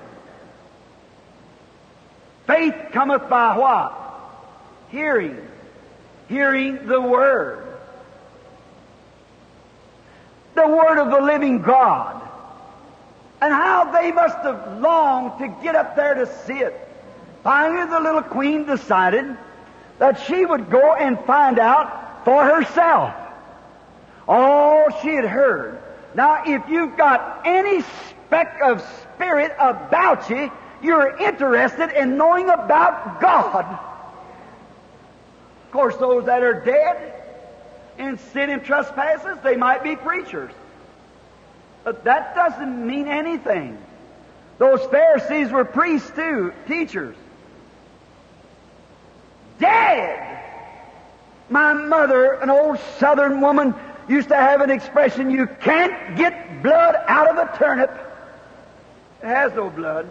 [2.47, 3.95] Faith cometh by what?
[4.91, 5.39] Hearing.
[6.29, 7.67] Hearing the Word.
[10.57, 12.21] The Word of the living God.
[13.41, 16.89] And how they must have longed to get up there to see it.
[17.43, 19.37] Finally, the little queen decided
[19.99, 23.15] that she would go and find out for herself.
[24.29, 25.79] All she had heard
[26.15, 30.51] Now, if you've got any speck of spirit about you,
[30.83, 33.65] you're interested in knowing about God.
[35.67, 37.15] Of course, those that are dead
[37.99, 40.51] in sin and trespasses, they might be preachers.
[41.85, 43.79] But that doesn't mean anything.
[44.59, 47.17] Those Pharisees were priests too, teachers.
[49.61, 50.27] Dead!
[51.49, 53.75] My mother, an old southern woman,
[54.09, 57.91] used to have an expression, you can't get blood out of a turnip.
[59.23, 60.09] It has no blood.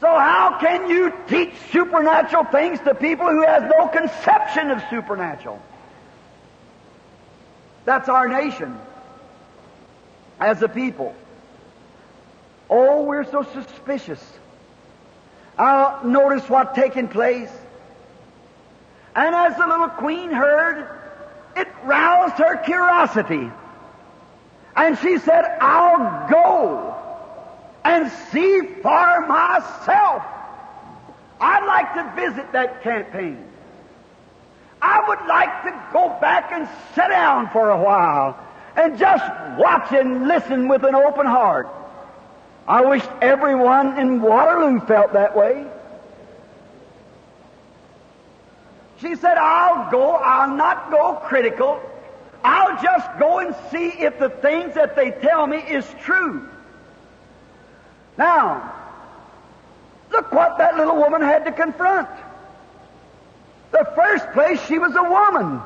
[0.00, 5.60] So how can you teach supernatural things to people who has no conception of supernatural?
[7.84, 8.78] That's our nation
[10.38, 11.14] as a people.
[12.70, 14.22] Oh, we're so suspicious.
[15.60, 17.50] I'll notice what taking place.
[19.14, 20.88] And as the little queen heard,
[21.54, 23.50] it roused her curiosity.
[24.74, 26.96] And she said, I'll go
[27.84, 30.24] and see for myself.
[31.38, 33.46] I'd like to visit that campaign.
[34.80, 38.38] I would like to go back and sit down for a while
[38.76, 39.24] and just
[39.58, 41.68] watch and listen with an open heart.
[42.70, 45.66] I wish everyone in Waterloo felt that way.
[49.00, 51.82] She said, I'll go, I'll not go critical.
[52.44, 56.48] I'll just go and see if the things that they tell me is true.
[58.16, 58.72] Now,
[60.12, 62.08] look what that little woman had to confront.
[63.72, 65.60] The first place, she was a woman.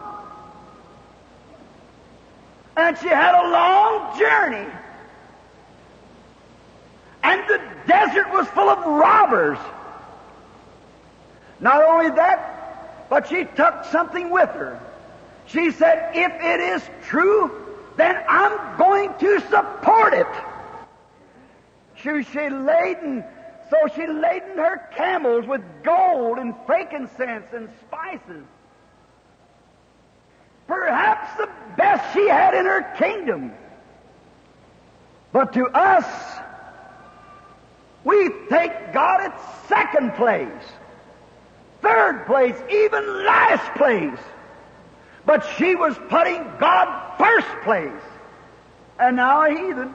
[2.78, 4.72] And she had a long journey.
[7.24, 9.58] And the desert was full of robbers.
[11.58, 14.78] Not only that, but she took something with her.
[15.46, 17.50] She said, if it is true,
[17.96, 20.26] then I'm going to support it.
[21.96, 23.24] She, she laden,
[23.70, 28.44] so she laden her camels with gold and frankincense and spices.
[30.66, 33.52] Perhaps the best she had in her kingdom.
[35.32, 36.33] But to us,
[38.04, 40.48] we take God at second place,
[41.80, 44.18] third place, even last place.
[45.24, 48.02] But she was putting God first place.
[48.98, 49.94] And now a heathen,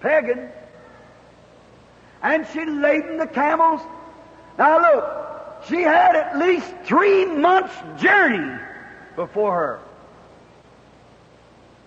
[0.00, 0.50] pagan.
[2.20, 3.80] And she laden the camels.
[4.58, 8.58] Now look, she had at least three months' journey
[9.14, 9.80] before her.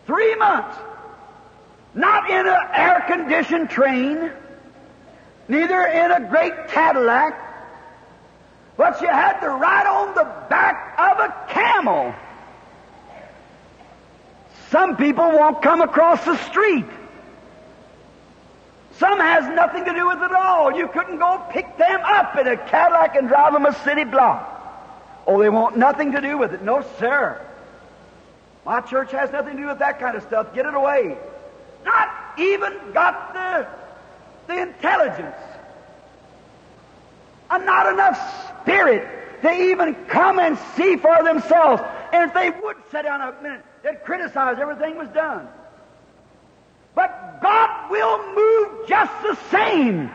[0.05, 0.77] Three months.
[1.93, 4.31] Not in an air conditioned train,
[5.51, 7.35] neither in a great Cadillac,
[8.77, 12.15] but she had to ride on the back of a camel.
[14.69, 16.85] Some people won't come across the street.
[18.93, 20.71] Some has nothing to do with it at all.
[20.73, 24.47] You couldn't go pick them up in a Cadillac and drive them a city block.
[25.27, 26.61] Oh, they want nothing to do with it.
[26.61, 27.45] No, sir.
[28.65, 30.53] My church has nothing to do with that kind of stuff.
[30.53, 31.17] Get it away.
[31.83, 33.67] Not even got the,
[34.51, 35.35] the intelligence.
[37.49, 41.81] And not enough spirit to even come and see for themselves.
[42.13, 45.47] And if they would sit down a minute, they'd criticize everything was done.
[46.95, 50.11] But God will move just the same.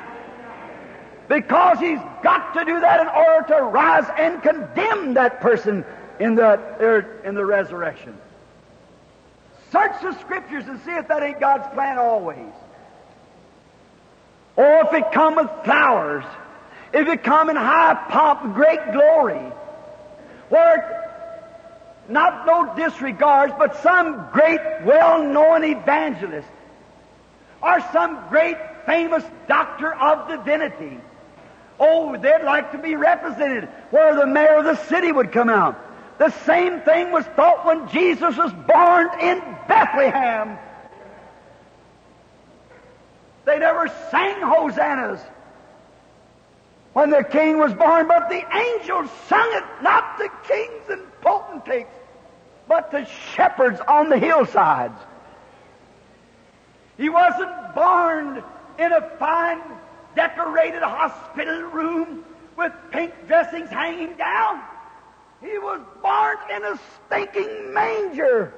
[1.29, 5.85] Because He's got to do that in order to rise and condemn that person
[6.21, 8.17] in the, in the resurrection.
[9.73, 12.53] Search the Scriptures and see if that ain't God's plan always.
[14.57, 16.25] Or if it come with flowers,
[16.93, 19.53] if it come in high pomp, great glory,
[20.49, 21.03] where
[22.09, 26.49] not no disregards, but some great well-known evangelist,
[27.63, 31.01] or some great famous doctor of divinity,
[31.79, 35.79] Oh, they'd like to be represented where the mayor of the city would come out.
[36.19, 39.39] The same thing was thought when Jesus was born in
[39.69, 40.59] Bethlehem.
[43.47, 45.21] They never sang hosannas
[46.95, 51.95] when the king was born, but the angels sung it, not the kings and potentates,
[52.67, 54.99] but the shepherds on the hillsides.
[56.97, 58.43] He wasn't born
[58.81, 59.63] in a fine
[60.17, 62.25] decorated hospital room
[62.57, 64.61] with pink dressings hanging down.
[65.41, 68.53] He was born in a stinking manger.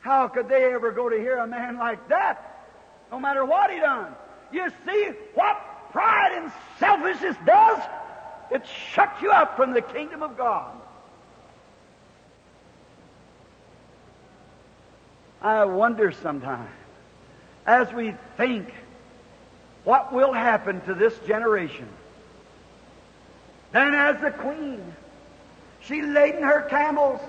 [0.00, 2.53] How could they ever go to hear a man like that?
[3.14, 4.12] No matter what he done.
[4.50, 5.56] You see what
[5.92, 6.50] pride and
[6.80, 7.80] selfishness does?
[8.50, 10.74] It shuts you up from the kingdom of God.
[15.40, 16.68] I wonder sometimes,
[17.64, 18.74] as we think,
[19.84, 21.86] what will happen to this generation?
[23.70, 24.82] Then, as the queen,
[25.82, 27.20] she laden her camels.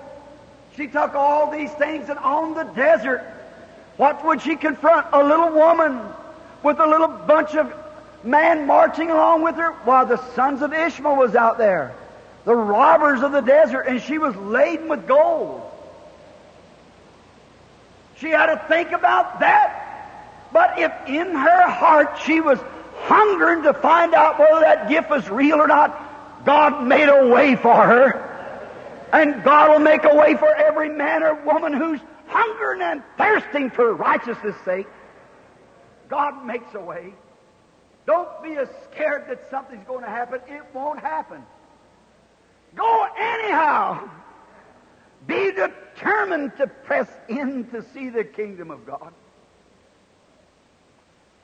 [0.76, 3.35] She took all these things, and on the desert,
[3.98, 5.08] what would she confront?
[5.14, 6.02] A little woman
[6.64, 7.74] with a little bunch of
[8.24, 11.96] men marching along with her while the sons of Ishmael was out there,
[12.44, 15.62] the robbers of the desert, and she was laden with gold.
[18.18, 19.82] She had to think about that.
[20.52, 22.60] But if in her heart she was
[23.04, 27.56] hungering to find out whether that gift was real or not, God made a way
[27.56, 28.22] for her.
[29.12, 33.70] And God will make a way for every man or woman who's hungering and thirsting
[33.70, 34.88] for righteousness' sake.
[36.08, 37.14] God makes a way.
[38.06, 40.40] Don't be as scared that something's going to happen.
[40.48, 41.44] It won't happen.
[42.76, 44.10] Go anyhow.
[45.26, 49.14] Be determined to press in to see the kingdom of God.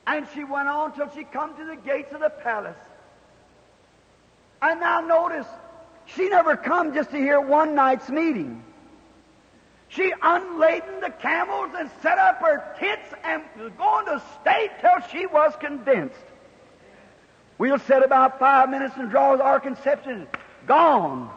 [0.06, 2.76] And she went on till she come to the gates of the palace.
[4.60, 5.46] And now notice,
[6.06, 8.62] she never come just to hear one night's meeting.
[9.94, 15.00] She unladen the camels and set up her tents and was going to stay till
[15.10, 16.16] she was convinced.
[17.58, 20.26] We'll set about five minutes and draw our conception.
[20.66, 21.30] Gone.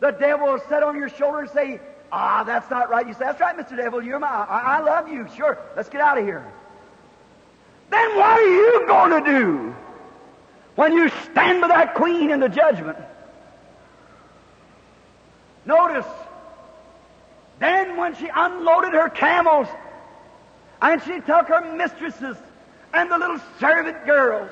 [0.00, 3.06] The devil will sit on your shoulder and say, Ah, that's not right.
[3.06, 3.76] You say, That's right, Mr.
[3.76, 4.02] Devil.
[4.02, 5.28] You're my, I, I love you.
[5.36, 5.58] Sure.
[5.76, 6.50] Let's get out of here.
[7.90, 9.76] Then what are you going to do
[10.76, 12.98] when you stand with that queen in the judgment?
[15.66, 16.06] Notice,
[17.58, 19.66] then when she unloaded her camels
[20.80, 22.36] and she took her mistresses
[22.94, 24.48] and the little servant girls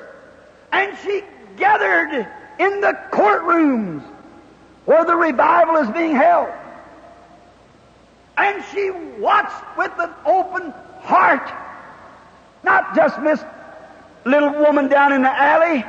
[0.71, 1.23] and she
[1.55, 2.27] gathered
[2.59, 4.03] in the courtrooms
[4.83, 6.49] where the revival is being held.
[8.37, 11.49] And she watched with an open heart.
[12.63, 13.41] Not just Miss
[14.25, 15.85] little woman down in the alley,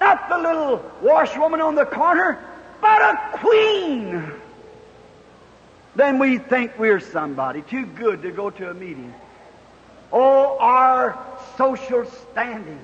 [0.00, 2.38] not the little washwoman on the corner,
[2.80, 4.32] but a queen.
[5.94, 9.14] Then we think we're somebody too good to go to a meeting.
[10.12, 11.18] Oh, our
[11.56, 12.80] social standing.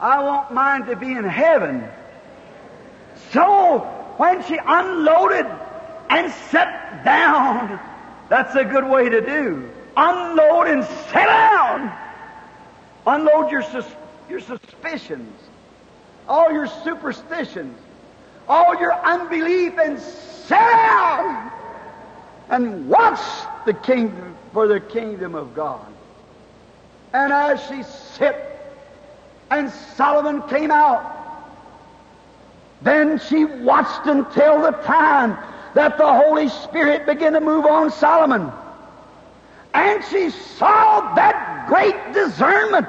[0.00, 1.88] I want mine to be in heaven.
[3.32, 3.78] So,
[4.16, 5.46] when she unloaded
[6.10, 7.80] and sat down,
[8.28, 9.70] that's a good way to do.
[9.96, 11.96] Unload and sit down.
[13.06, 13.94] Unload your, sus-
[14.28, 15.32] your suspicions,
[16.28, 17.78] all your superstitions,
[18.48, 21.50] all your unbelief, and sit down
[22.50, 23.20] and watch
[23.66, 25.86] the kingdom for the kingdom of God.
[27.12, 28.36] And as she sit,
[29.50, 31.12] and Solomon came out,
[32.82, 35.38] then she watched until the time
[35.74, 38.52] that the Holy Spirit began to move on Solomon.
[39.72, 42.88] And she saw that great discernment.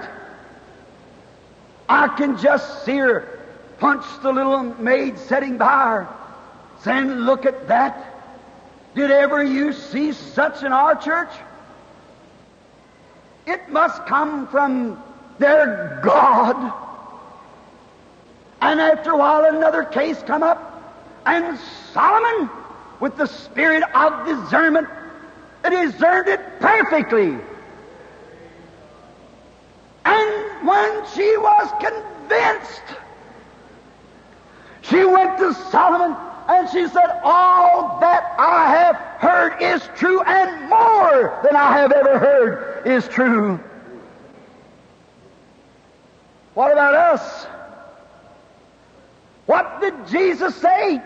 [1.88, 3.28] I can just see her
[3.78, 6.08] punch the little maid sitting by her,
[6.82, 8.12] saying, Look at that.
[8.96, 11.30] Did ever you see such in our church?
[13.46, 15.04] It must come from
[15.38, 16.74] their God.
[18.62, 20.72] And after a while, another case come up,
[21.26, 21.60] and
[21.94, 22.50] Solomon,
[23.00, 24.88] with the spirit of discernment,
[25.64, 27.38] discerned it perfectly.
[30.06, 32.82] And when she was convinced,
[34.82, 36.16] she went to Solomon
[36.48, 41.92] and she said, All that I have heard is true, and more than I have
[41.92, 43.60] ever heard is true.
[46.54, 47.48] What about us?
[49.48, 51.02] What did Jesus say?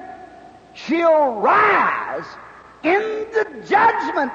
[0.74, 2.26] She'll rise
[2.84, 3.02] in
[3.34, 4.32] the judgment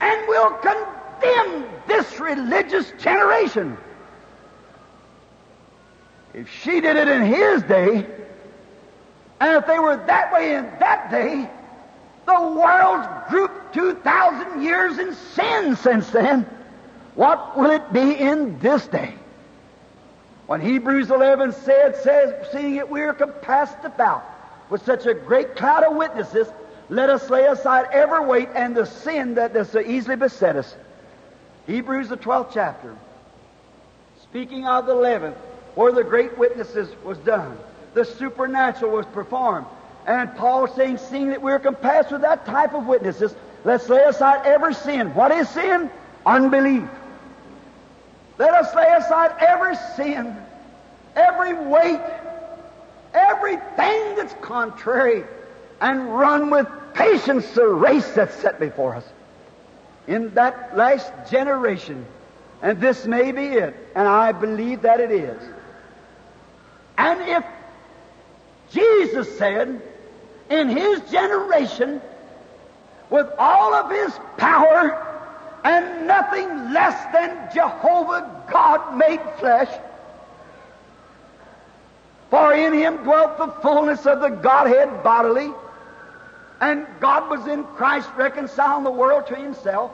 [0.00, 0.50] and will
[1.20, 3.76] condemn this religious generation.
[6.32, 8.06] If she did it in his day,
[9.40, 11.48] and if they were that way in that day,
[12.26, 16.46] the world's grouped 2,000 years in sin since then.
[17.14, 19.14] What will it be in this day?
[20.46, 24.24] When Hebrews 11 said, says, seeing it we are compassed about
[24.70, 26.48] with such a great cloud of witnesses,
[26.88, 30.74] let us lay aside every weight and the sin that does so easily beset us.
[31.66, 32.96] Hebrews the 12th chapter.
[34.22, 35.36] Speaking of the 11th,
[35.74, 37.56] where the great witnesses was done,
[37.94, 39.66] the supernatural was performed.
[40.06, 43.34] And Paul saying, seeing that we're compassed with that type of witnesses,
[43.64, 45.14] let's lay aside every sin.
[45.14, 45.90] What is sin?
[46.26, 46.88] Unbelief.
[48.38, 50.36] Let us lay aside every sin,
[51.14, 52.00] every weight,
[53.14, 55.24] everything that's contrary
[55.80, 59.04] and run with patience the race that's set before us.
[60.06, 62.04] In that last generation,
[62.62, 65.42] and this may be it, and I believe that it is.
[66.98, 67.44] And if
[68.70, 69.80] Jesus said,
[70.50, 72.00] in his generation,
[73.10, 75.00] with all of his power
[75.64, 79.68] and nothing less than Jehovah God made flesh,
[82.30, 85.52] for in him dwelt the fullness of the Godhead bodily,
[86.64, 89.90] and God was in Christ reconciling the world to himself.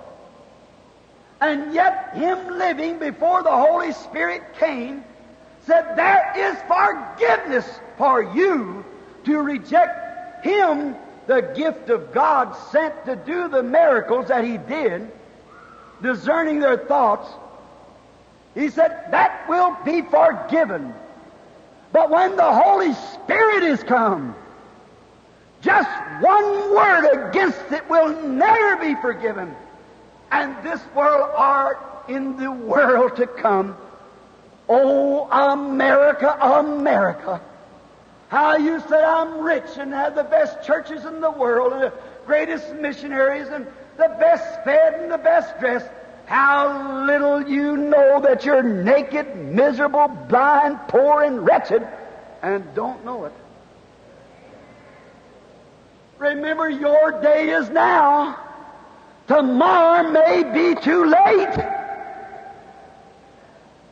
[1.40, 5.02] And yet, him living before the Holy Spirit came,
[5.66, 7.68] said, There is forgiveness
[7.98, 8.84] for you
[9.24, 10.94] to reject him,
[11.26, 15.10] the gift of God, sent to do the miracles that he did,
[16.00, 17.28] discerning their thoughts.
[18.54, 20.94] He said, That will be forgiven.
[21.92, 24.36] But when the Holy Spirit is come,
[25.60, 25.90] just
[26.20, 29.54] one word against it will never be forgiven.
[30.30, 33.76] And this world are in the world to come.
[34.68, 37.40] Oh, America, America.
[38.28, 41.92] How you say I'm rich and have the best churches in the world and the
[42.26, 45.88] greatest missionaries and the best fed and the best dressed.
[46.26, 51.86] How little you know that you're naked, miserable, blind, poor, and wretched
[52.40, 53.32] and don't know it.
[56.20, 58.38] Remember, your day is now.
[59.26, 61.58] Tomorrow may be too late.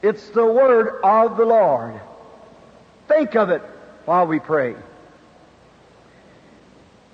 [0.03, 1.99] It's the word of the Lord.
[3.09, 3.63] Think of it
[4.05, 4.77] while we pray.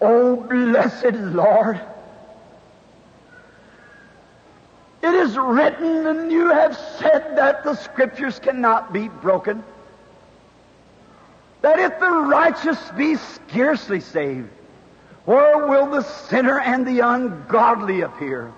[0.00, 1.80] Oh, blessed Lord.
[5.00, 9.62] It is written, and you have said that the Scriptures cannot be broken.
[11.62, 14.50] That if the righteous be scarcely saved,
[15.24, 18.52] where will the sinner and the ungodly appear?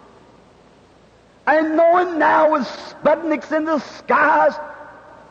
[1.46, 4.54] And knowing now with Sputniks in the skies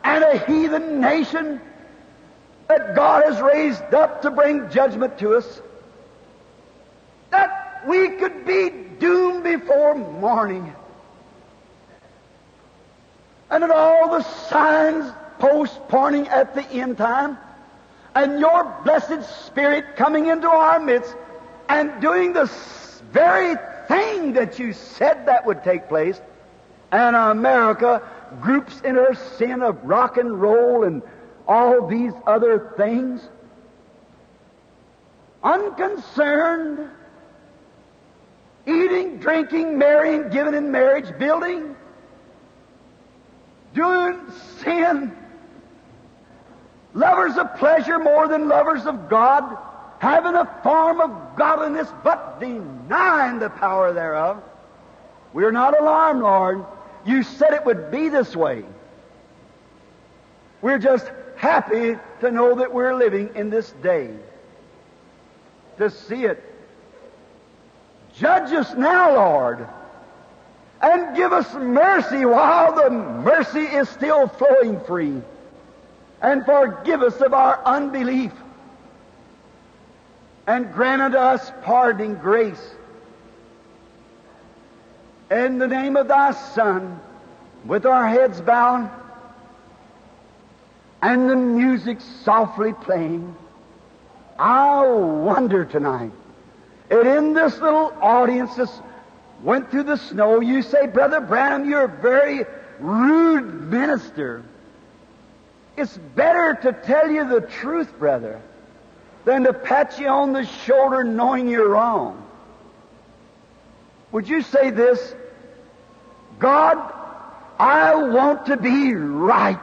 [0.02, 1.60] and a heathen nation
[2.68, 5.60] that God has raised up to bring judgment to us,
[7.30, 10.74] that we could be doomed before morning.
[13.50, 17.36] And that all the signs post pointing at the end time,
[18.14, 21.14] and your blessed Spirit coming into our midst
[21.68, 22.50] and doing the
[23.12, 23.56] very
[23.88, 26.20] thing that you said that would take place,
[26.92, 28.02] and America
[28.40, 31.02] groups in her sin of rock and roll and
[31.46, 33.20] all these other things,
[35.42, 36.90] unconcerned,
[38.66, 41.76] eating, drinking, marrying, giving in marriage, building,
[43.74, 44.18] doing
[44.58, 45.16] sin,
[46.94, 49.56] lovers of pleasure more than lovers of God,
[49.98, 54.42] having a form of godliness but denying the power thereof.
[55.32, 56.64] We are not alarmed, Lord.
[57.04, 58.64] You said it would be this way.
[60.62, 64.10] We're just happy to know that we're living in this day.
[65.78, 66.42] To see it.
[68.14, 69.68] Judge us now, Lord,
[70.80, 75.20] and give us mercy while the mercy is still flowing free.
[76.22, 78.32] And forgive us of our unbelief.
[80.46, 82.74] And granted us pardoning grace.
[85.30, 87.00] In the name of thy Son,
[87.64, 88.88] with our heads bowed,
[91.02, 93.34] and the music softly playing,
[94.38, 96.12] I wonder tonight.
[96.90, 98.70] And in this little audience that
[99.42, 102.44] went through the snow, you say, Brother Branham, you're a very
[102.78, 104.44] rude minister.
[105.76, 108.40] It's better to tell you the truth, brother,
[109.26, 112.24] than to pat you on the shoulder knowing you're wrong.
[114.12, 115.14] Would you say this?
[116.38, 116.78] God,
[117.58, 119.60] I want to be right.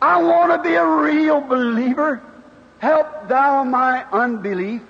[0.00, 2.22] I want to be a real believer.
[2.78, 4.80] Help thou my unbelief.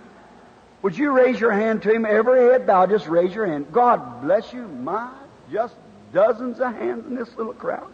[0.83, 2.07] Would you raise your hand to him?
[2.07, 3.73] Every head bowed, just raise your hand.
[3.73, 4.69] God bless you.
[4.69, 5.11] My,
[5.51, 5.75] just
[6.13, 7.91] dozens of hands in this little crowd.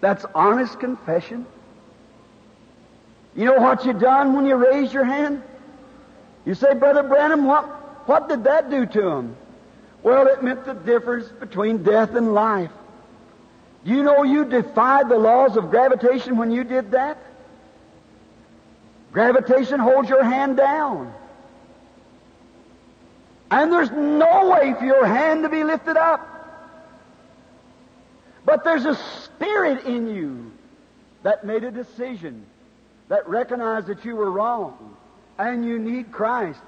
[0.00, 1.46] That's honest confession.
[3.34, 5.42] You know what you done when you raised your hand?
[6.44, 7.64] You say, Brother Branham, what,
[8.08, 9.36] what did that do to him?
[10.02, 12.70] Well, it meant the difference between death and life.
[13.84, 17.18] Do you know you defied the laws of gravitation when you did that?
[19.12, 21.12] Gravitation holds your hand down.
[23.50, 26.28] And there's no way for your hand to be lifted up.
[28.44, 30.52] But there's a spirit in you
[31.22, 32.46] that made a decision
[33.12, 34.96] that recognize that you were wrong
[35.38, 36.58] and you need Christ.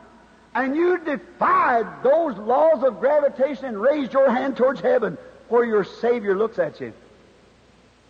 [0.55, 5.17] And you defied those laws of gravitation and raised your hand towards heaven
[5.49, 6.93] where your Savior looks at you.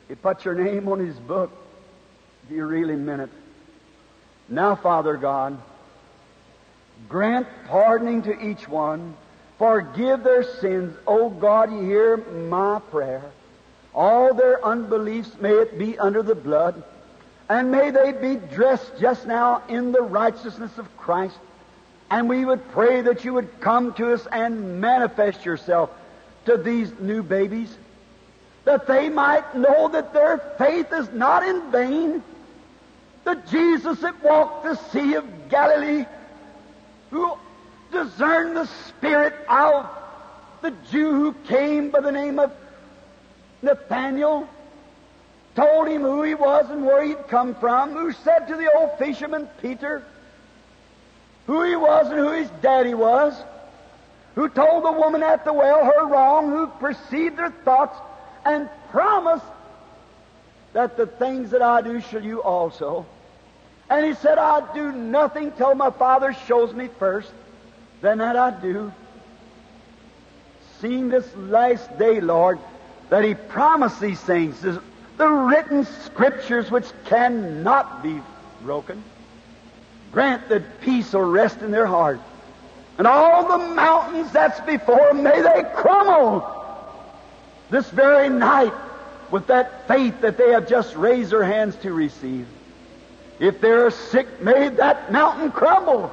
[0.08, 1.52] You put your name on His book.
[2.48, 3.30] Do you really mean it?
[4.48, 5.56] Now, Father God,
[7.08, 9.14] grant pardoning to each one.
[9.58, 10.96] Forgive their sins.
[11.06, 13.30] Oh God, you hear my prayer.
[13.94, 16.82] All their unbeliefs, may it be under the blood.
[17.48, 21.36] And may they be dressed just now in the righteousness of Christ.
[22.10, 25.90] And we would pray that you would come to us and manifest yourself
[26.46, 27.74] to these new babies,
[28.64, 32.22] that they might know that their faith is not in vain,
[33.24, 36.04] that Jesus that walked the Sea of Galilee,
[37.10, 37.34] who
[37.90, 39.86] discerned the spirit of
[40.60, 42.52] the Jew who came by the name of
[43.62, 44.48] Nathaniel,
[45.54, 48.98] told him who he was and where he'd come from, who said to the old
[48.98, 50.02] fisherman Peter
[51.46, 53.34] who he was and who his daddy was,
[54.34, 57.98] who told the woman at the well her wrong, who perceived her thoughts,
[58.44, 59.44] and promised
[60.72, 63.06] that the things that I do shall you also.
[63.90, 67.30] And he said, I do nothing till my Father shows me first,
[68.00, 68.92] then that I do.
[70.80, 72.58] Seeing this last day, Lord,
[73.10, 74.64] that he promised these things,
[75.16, 78.20] the written scriptures which cannot be
[78.62, 79.02] broken.
[80.12, 82.20] Grant that peace will rest in their heart.
[82.98, 86.50] And all the mountains that's before may they crumble
[87.70, 88.72] this very night
[89.30, 92.46] with that faith that they have just raised their hands to receive.
[93.40, 96.12] If they're sick, may that mountain crumble.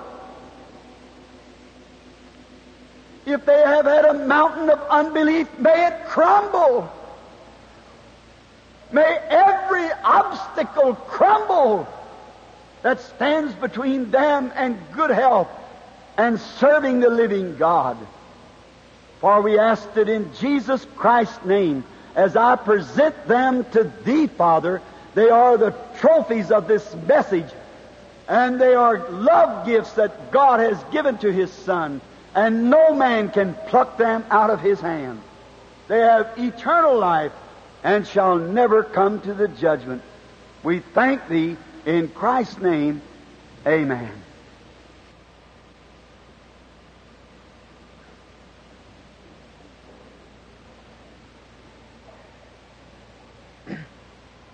[3.25, 6.91] If they have had a mountain of unbelief, may it crumble.
[8.91, 11.87] May every obstacle crumble
[12.81, 15.47] that stands between them and good health
[16.17, 17.97] and serving the living God.
[19.19, 21.83] For we ask it in Jesus Christ's name,
[22.15, 24.81] as I present them to Thee, Father,
[25.13, 27.49] they are the trophies of this message,
[28.27, 32.01] and they are love gifts that God has given to His Son,
[32.33, 35.21] and no man can pluck them out of His hand.
[35.87, 37.31] They have eternal life
[37.83, 40.01] and shall never come to the judgment.
[40.63, 43.01] We thank Thee in Christ's name,
[43.65, 44.11] amen.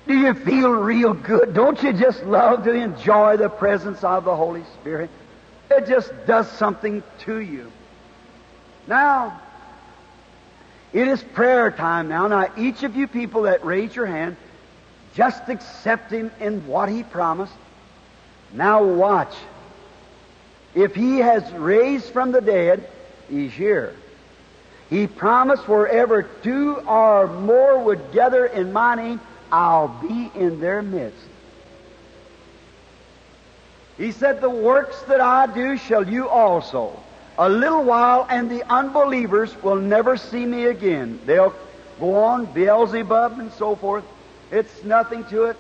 [0.08, 1.54] Do you feel real good?
[1.54, 5.10] Don't you just love to enjoy the presence of the Holy Spirit?
[5.70, 7.70] It just does something to you.
[8.88, 9.42] Now,
[10.98, 12.26] it is prayer time now.
[12.28, 14.36] Now, each of you people that raise your hand,
[15.14, 17.54] just accept Him in what He promised.
[18.52, 19.36] Now watch.
[20.74, 22.90] If He has raised from the dead,
[23.30, 23.94] He's here.
[24.90, 29.22] He promised wherever two or more would gather in my name,
[29.52, 31.28] I'll be in their midst.
[34.00, 37.00] He said, The works that I do shall you also.
[37.40, 41.20] A little while, and the unbelievers will never see me again.
[41.26, 41.54] They'll
[42.00, 44.04] go on, Beelzebub and so forth.
[44.52, 45.58] It's nothing to it.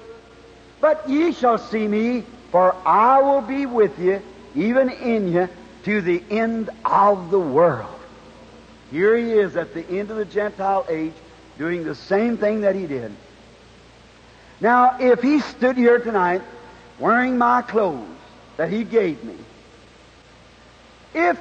[0.81, 4.21] But ye shall see me, for I will be with you,
[4.55, 5.49] even in you,
[5.83, 7.99] to the end of the world.
[8.91, 11.13] Here he is at the end of the Gentile age,
[11.57, 13.11] doing the same thing that he did.
[14.61, 16.41] Now, if he stood here tonight
[16.97, 18.07] wearing my clothes
[18.55, 19.35] that he gave me,
[21.13, 21.39] if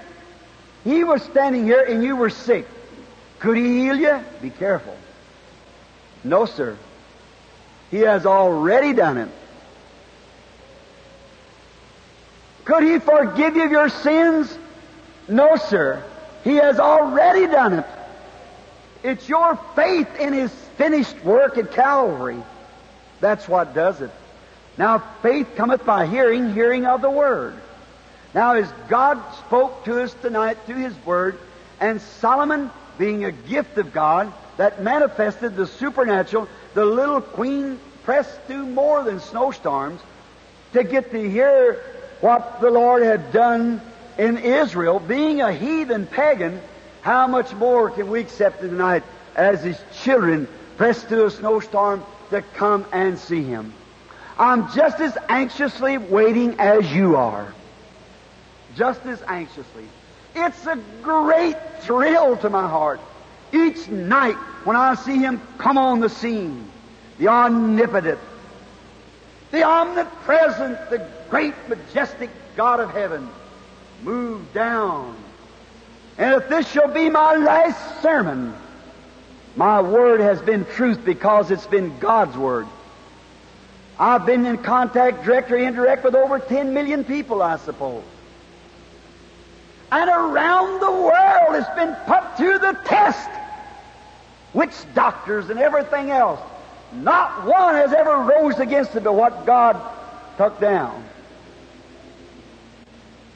[0.87, 2.67] he was standing here and you were sick,
[3.41, 4.21] could he heal you?
[4.41, 4.97] Be careful.
[6.25, 6.79] No, sir.
[7.91, 9.29] He has already done it.
[12.65, 14.59] Could He forgive you your sins?
[15.29, 16.03] No, sir.
[16.45, 17.85] He has already done it.
[19.03, 22.43] It's your faith in His finished work at Calvary.
[23.21, 24.11] That's what does it.
[24.77, 27.55] Now, faith cometh by hearing, hearing of the Word.
[28.37, 31.39] Now, as God spoke to us tonight through His Word,
[31.81, 38.39] and Solomon, being a gift of God that manifested the supernatural, the little queen pressed
[38.43, 40.03] through more than snowstorms
[40.75, 41.83] to get to hear
[42.21, 43.81] what the Lord had done
[44.19, 45.01] in Israel.
[45.01, 46.61] Being a heathen pagan,
[47.01, 49.03] how much more can we accept tonight
[49.35, 53.73] as His children pressed through a snowstorm to come and see Him?
[54.39, 57.55] I'm just as anxiously waiting as you are.
[58.77, 59.87] Just as anxiously.
[60.35, 63.01] It's a great thrill to my heart
[63.53, 66.69] each night when I see Him come on the scene,
[67.19, 68.19] the omnipotent,
[69.51, 73.29] the omnipresent, the great, majestic God of heaven,
[74.03, 75.17] move down.
[76.19, 78.55] And if this shall be my last sermon,
[79.55, 82.67] my word has been truth because it's been God's word.
[83.99, 88.05] I've been in contact, direct or indirect, with over 10 million people, I suppose.
[89.93, 93.29] And around the world it's been put to the test.
[94.53, 96.41] Witch doctors and everything else.
[96.93, 99.81] Not one has ever rose against it but what God
[100.37, 101.05] took down.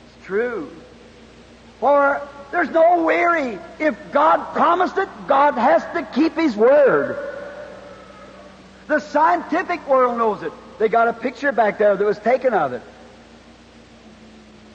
[0.07, 0.71] It's true.
[1.79, 2.21] For
[2.51, 3.59] there's no weary.
[3.79, 7.17] If God promised it, God has to keep His word.
[8.89, 10.53] The scientific world knows it.
[10.79, 12.83] They got a picture back there that was taken of it.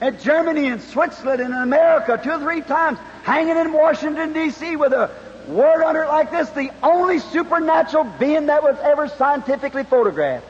[0.01, 4.75] In Germany and Switzerland and in America, two or three times, hanging in Washington, D.C.
[4.75, 5.09] with a
[5.47, 10.45] word under it like this, the only supernatural being that was ever scientifically photographed.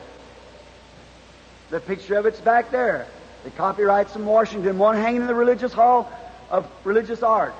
[1.70, 3.06] The picture of it's back there.
[3.44, 6.10] The copyrights from Washington, one hanging in the religious hall
[6.50, 7.54] of religious art.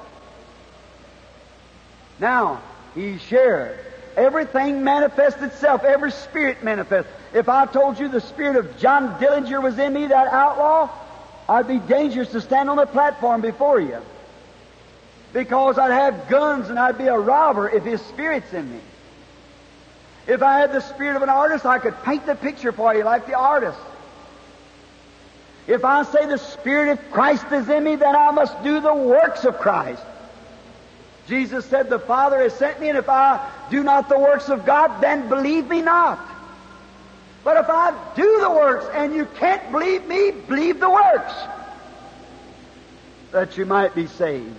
[2.18, 2.62] Now,
[2.95, 3.78] he shared
[4.16, 5.84] Everything manifests itself.
[5.84, 7.11] Every spirit manifests.
[7.34, 10.89] If I told you the spirit of John Dillinger was in me, that outlaw,
[11.49, 13.99] I'd be dangerous to stand on the platform before you.
[15.32, 18.80] Because I'd have guns and I'd be a robber if his spirit's in me.
[20.26, 23.05] If I had the spirit of an artist, I could paint the picture for you
[23.05, 23.78] like the artist.
[25.66, 28.94] If I say the Spirit of Christ is in me, then I must do the
[28.94, 30.03] works of Christ.
[31.26, 34.64] Jesus said, The Father has sent me, and if I do not the works of
[34.64, 36.20] God, then believe me not.
[37.47, 41.32] But if I do the works and you can't believe me, believe the works,
[43.30, 44.53] that you might be saved.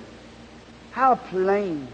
[0.91, 1.89] How plain.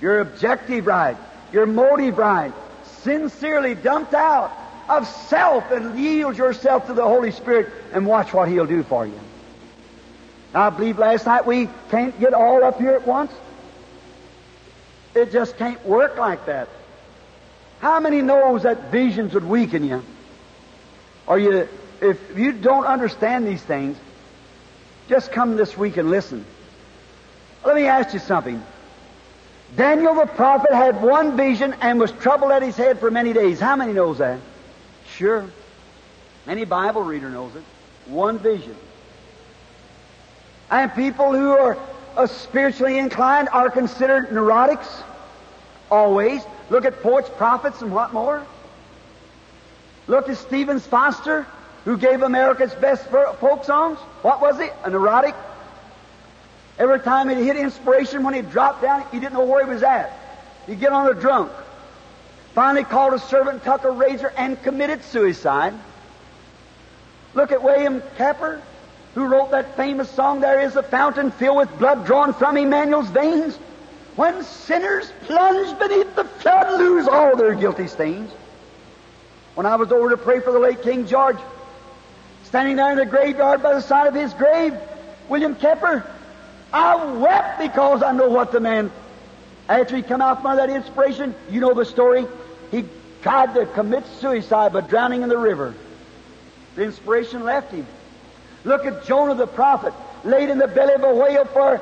[0.00, 1.18] Your objective right,
[1.52, 2.54] your motive right,
[3.02, 4.52] sincerely dumped out
[4.88, 9.06] of self and yield yourself to the Holy Spirit and watch what He'll do for
[9.06, 9.20] you.
[10.54, 13.32] I believe last night we can't get all up here at once.
[15.14, 16.70] It just can't work like that.
[17.80, 20.02] How many knows that visions would weaken you?
[21.26, 21.68] Or you,
[22.00, 23.96] if you don't understand these things,
[25.08, 26.44] just come this week and listen.
[27.64, 28.62] Let me ask you something.
[29.76, 33.58] Daniel the prophet had one vision and was troubled at his head for many days.
[33.58, 34.38] How many knows that?
[35.16, 35.46] Sure.
[36.46, 37.62] Any Bible reader knows it.
[38.06, 38.76] One vision.
[40.70, 41.78] And people who are
[42.16, 45.02] uh, spiritually inclined are considered neurotics.
[45.90, 46.42] Always.
[46.70, 48.44] Look at poets, prophets, and what more?
[50.06, 51.46] Look at Stevens Foster,
[51.84, 53.98] who gave America's best folk songs.
[54.22, 54.68] What was he?
[54.84, 55.34] A neurotic.
[56.78, 59.82] Every time he hit inspiration, when he dropped down, he didn't know where he was
[59.82, 60.12] at.
[60.66, 61.52] He'd get on a drunk.
[62.54, 65.74] Finally called a servant, took a razor, and committed suicide.
[67.34, 68.60] Look at William Cowper,
[69.14, 73.08] who wrote that famous song, There is a fountain filled with blood drawn from Emmanuel's
[73.08, 73.58] veins.
[74.16, 78.30] When sinners plunge beneath the flood, lose all their guilty stains.
[79.54, 81.38] When I was over to pray for the late King George,
[82.44, 84.74] standing there in the graveyard by the side of his grave,
[85.28, 86.04] William Cowper,
[86.72, 88.90] I wept because I know what the man,
[89.68, 92.26] after he come out from that inspiration, you know the story,
[92.70, 92.84] he
[93.22, 95.74] tried to commit suicide by drowning in the river.
[96.76, 97.86] The inspiration left him.
[98.64, 99.92] Look at Jonah the prophet,
[100.24, 101.80] laid in the belly of a whale for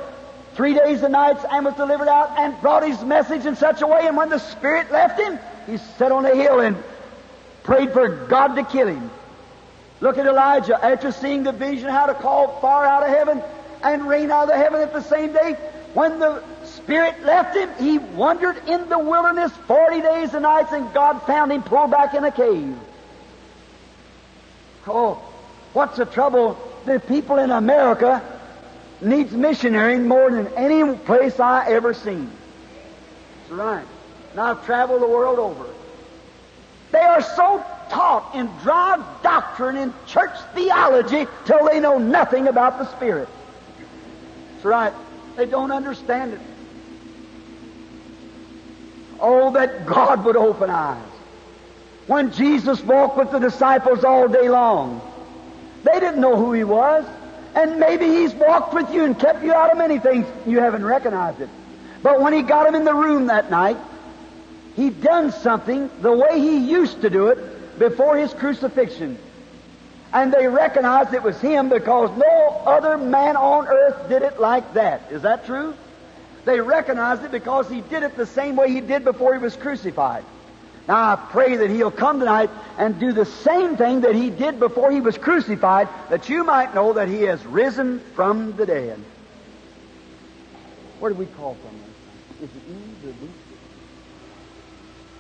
[0.55, 3.87] three days and nights and was delivered out and brought his message in such a
[3.87, 4.07] way.
[4.07, 6.77] And when the Spirit left him, he sat on a hill and
[7.63, 9.11] prayed for God to kill him.
[10.01, 10.85] Look at Elijah.
[10.85, 13.43] After seeing the vision how to call fire out of heaven
[13.83, 15.57] and rain out of heaven at the same day,
[15.95, 20.93] when the Spirit left him, he wandered in the wilderness 40 days and nights and
[20.93, 22.77] God found him pulled back in a cave.
[24.87, 25.23] Oh,
[25.73, 26.59] what's the trouble?
[26.85, 28.32] The people in America
[29.03, 32.31] needs missionary more than any place I ever seen.
[33.41, 33.87] That's right.
[34.33, 35.67] And I've traveled the world over.
[36.93, 42.79] They are so taught in dry doctrine and church theology till they know nothing about
[42.79, 43.29] the Spirit.
[44.53, 44.93] That's right.
[45.37, 46.41] They don't understand it.
[49.21, 51.03] Oh, that God would open eyes.
[52.07, 55.01] When Jesus walked with the disciples all day long,
[55.85, 57.05] they didn't know who He was.
[57.55, 60.27] And maybe He's walked with you and kept you out of many things.
[60.47, 61.49] You haven't recognized it.
[62.03, 63.77] But when He got him in the room that night,
[64.77, 69.19] He'd done something the way He used to do it before His crucifixion.
[70.13, 74.75] And they recognized it was Him because no other man on earth did it like
[74.75, 75.11] that.
[75.11, 75.75] Is that true?
[76.45, 79.57] They recognized it because He did it the same way He did before He was
[79.57, 80.25] crucified.
[80.89, 84.59] Now I pray that He'll come tonight and do the same thing that He did
[84.59, 88.99] before He was crucified, that you might know that He has risen from the dead.
[90.99, 92.45] Where do we call from?
[92.45, 93.31] Is it Eve or B?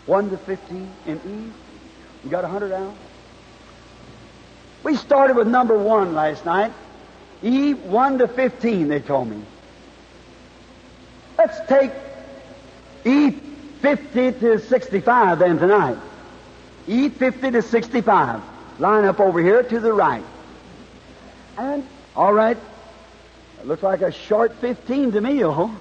[0.06, 1.52] 1 to 15 in Eve?
[2.24, 2.94] You got a 100 out?
[4.82, 6.72] We started with number 1 last night.
[7.42, 9.42] Eve 1 to 15, they told me.
[11.38, 11.92] Let's take
[13.04, 13.51] Eve
[13.82, 15.98] 50 to 65 then tonight.
[16.86, 18.40] Eve 50 to 65.
[18.78, 20.24] Line up over here to the right.
[21.58, 22.56] And, all right,
[23.60, 25.76] it looks like a short 15 to me, oh.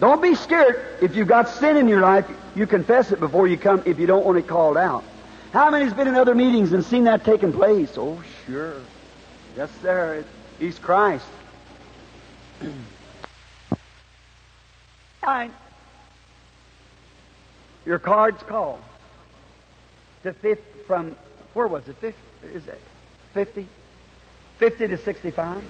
[0.00, 0.82] Don't be scared.
[1.02, 2.26] If you've got sin in your life,
[2.56, 5.04] you confess it before you come if you don't want it called out.
[5.52, 7.92] How many's been in other meetings and seen that taking place?
[7.96, 8.76] Oh, sure.
[9.56, 10.24] Yes, sir.
[10.58, 11.26] He's Christ.
[15.20, 15.52] Fine.
[17.84, 18.80] Your card's called.
[20.22, 21.16] To fifth from,
[21.54, 21.96] where was it?
[21.96, 22.20] 50,
[22.54, 22.80] is it
[23.32, 23.66] 50?
[24.58, 25.64] 50 to 65?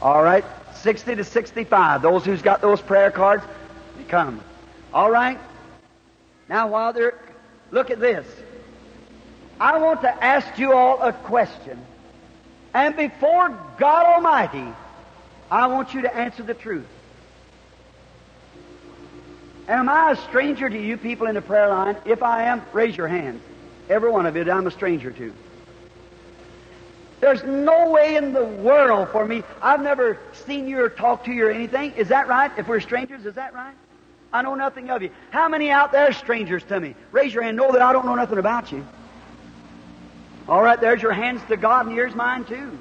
[0.00, 2.02] All right, 60 to 65.
[2.02, 3.44] Those who's got those prayer cards,
[4.08, 4.40] come.
[4.92, 5.38] All right?
[6.48, 7.18] Now, while they're,
[7.70, 8.26] look at this.
[9.60, 11.78] I want to ask you all a question.
[12.74, 14.72] And before God Almighty,
[15.50, 16.86] I want you to answer the truth.
[19.68, 21.96] Am I a stranger to you people in the prayer line?
[22.06, 23.40] If I am, raise your hand.
[23.90, 25.32] Every one of you I'm a stranger to.
[27.20, 29.42] There's no way in the world for me.
[29.60, 31.92] I've never seen you or talked to you or anything.
[31.92, 32.50] Is that right?
[32.56, 33.74] If we're strangers, is that right?
[34.32, 35.10] I know nothing of you.
[35.30, 36.94] How many out there are strangers to me?
[37.12, 37.56] Raise your hand.
[37.56, 38.86] Know that I don't know nothing about you.
[40.48, 42.78] All right, there's your hands to God, and here's mine too.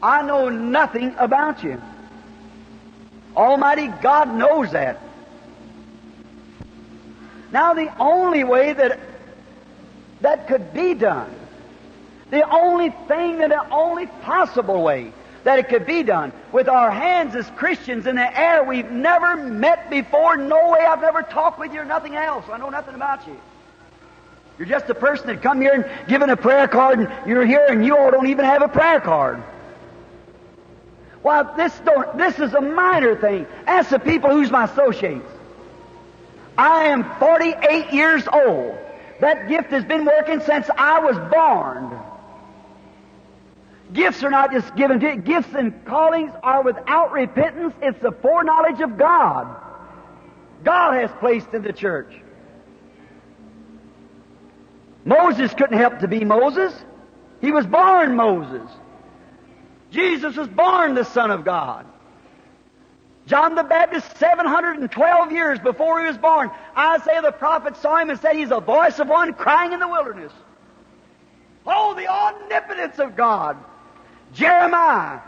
[0.00, 1.82] I know nothing about you.
[3.36, 5.00] Almighty God knows that.
[7.52, 8.98] Now, the only way that
[10.20, 11.34] that could be done,
[12.30, 15.12] the only thing that the only possible way
[15.44, 19.36] that it could be done with our hands as Christians in the air we've never
[19.36, 22.44] met before, no way I've never talked with you or nothing else.
[22.50, 23.36] I know nothing about you.
[24.58, 27.66] You're just a person that come here and given a prayer card and you're here
[27.68, 29.42] and you all don't even have a prayer card.
[31.22, 33.46] Well, this don't, this is a minor thing.
[33.66, 35.30] Ask the people who's my associates.
[36.58, 38.76] I am 48 years old.
[39.20, 41.98] That gift has been working since I was born.
[43.92, 45.16] Gifts are not just given to you.
[45.16, 47.74] Gifts and callings are without repentance.
[47.80, 49.56] It's the foreknowledge of God.
[50.64, 52.12] God has placed in the church.
[55.04, 56.74] Moses couldn't help to be Moses.
[57.40, 58.68] He was born Moses.
[59.90, 61.86] Jesus was born the Son of God.
[63.28, 68.18] John the Baptist, 712 years before he was born, Isaiah the prophet saw him and
[68.18, 70.32] said, He's a voice of one crying in the wilderness.
[71.66, 73.58] Oh, the omnipotence of God.
[74.32, 75.20] Jeremiah.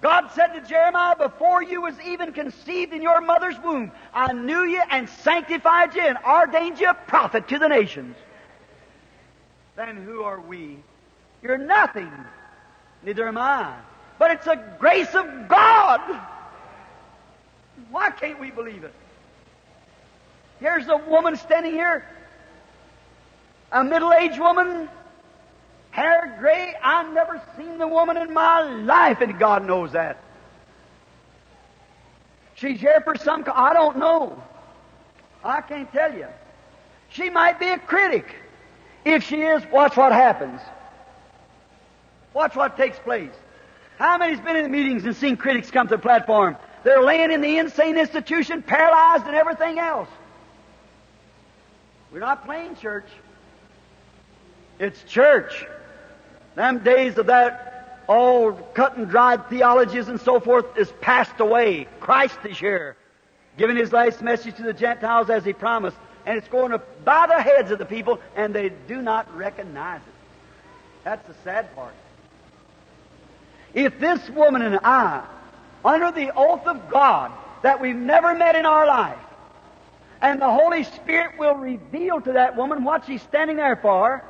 [0.00, 4.62] God said to Jeremiah, before you was even conceived in your mother's womb, I knew
[4.62, 8.16] you and sanctified you and ordained you a prophet to the nations.
[9.76, 10.78] Then who are we?
[11.42, 12.10] You're nothing.
[13.02, 13.76] Neither am I.
[14.18, 16.00] But it's a grace of God.
[17.90, 18.94] Why can't we believe it?
[20.60, 22.04] Here's a woman standing here,
[23.72, 24.88] a middle aged woman,
[25.90, 26.74] hair gray.
[26.82, 30.22] I've never seen the woman in my life, and God knows that.
[32.54, 34.42] She's here for some, I don't know.
[35.42, 36.26] I can't tell you.
[37.08, 38.26] She might be a critic.
[39.04, 40.60] If she is, watch what happens.
[42.34, 43.32] Watch what takes place.
[43.98, 46.56] How many's been in the meetings and seen critics come to the platform?
[46.82, 50.08] They're laying in the insane institution, paralyzed and everything else.
[52.12, 53.06] We're not playing church.
[54.78, 55.66] It's church.
[56.54, 61.86] Them days of that all cut and dried theologies and so forth is passed away.
[62.00, 62.96] Christ is here,
[63.56, 67.26] giving his last message to the Gentiles as he promised, and it's going to by
[67.28, 70.14] the heads of the people, and they do not recognize it.
[71.04, 71.94] That's the sad part.
[73.72, 75.24] If this woman and I,
[75.84, 79.18] under the oath of God that we've never met in our life,
[80.22, 84.24] and the Holy Spirit will reveal to that woman what she's standing there for,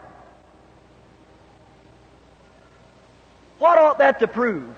[3.59, 4.75] what ought that to prove?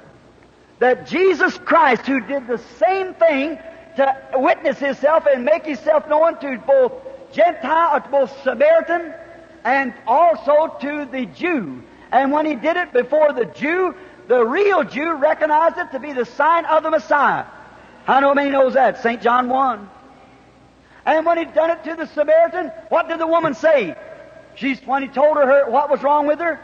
[0.78, 3.58] That Jesus Christ, who did the same thing
[3.96, 6.92] to witness himself and make himself known to both
[7.32, 9.14] Gentile, or to both Samaritan,
[9.64, 11.82] and also to the Jew.
[12.10, 13.94] And when he did it before the Jew,
[14.32, 17.44] the real Jew recognized it to be the sign of the Messiah.
[18.06, 19.02] How many knows that?
[19.02, 19.20] St.
[19.20, 19.90] John 1.
[21.04, 23.94] And when he'd done it to the Samaritan, what did the woman say?
[24.54, 26.58] She's, when he told her, her what was wrong with her,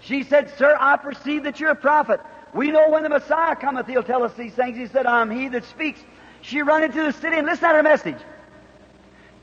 [0.00, 2.20] she said, Sir, I perceive that you're a prophet.
[2.54, 4.78] We know when the Messiah cometh, he'll tell us these things.
[4.78, 6.00] He said, I'm he that speaks.
[6.40, 8.18] She run into the city and listen to her message.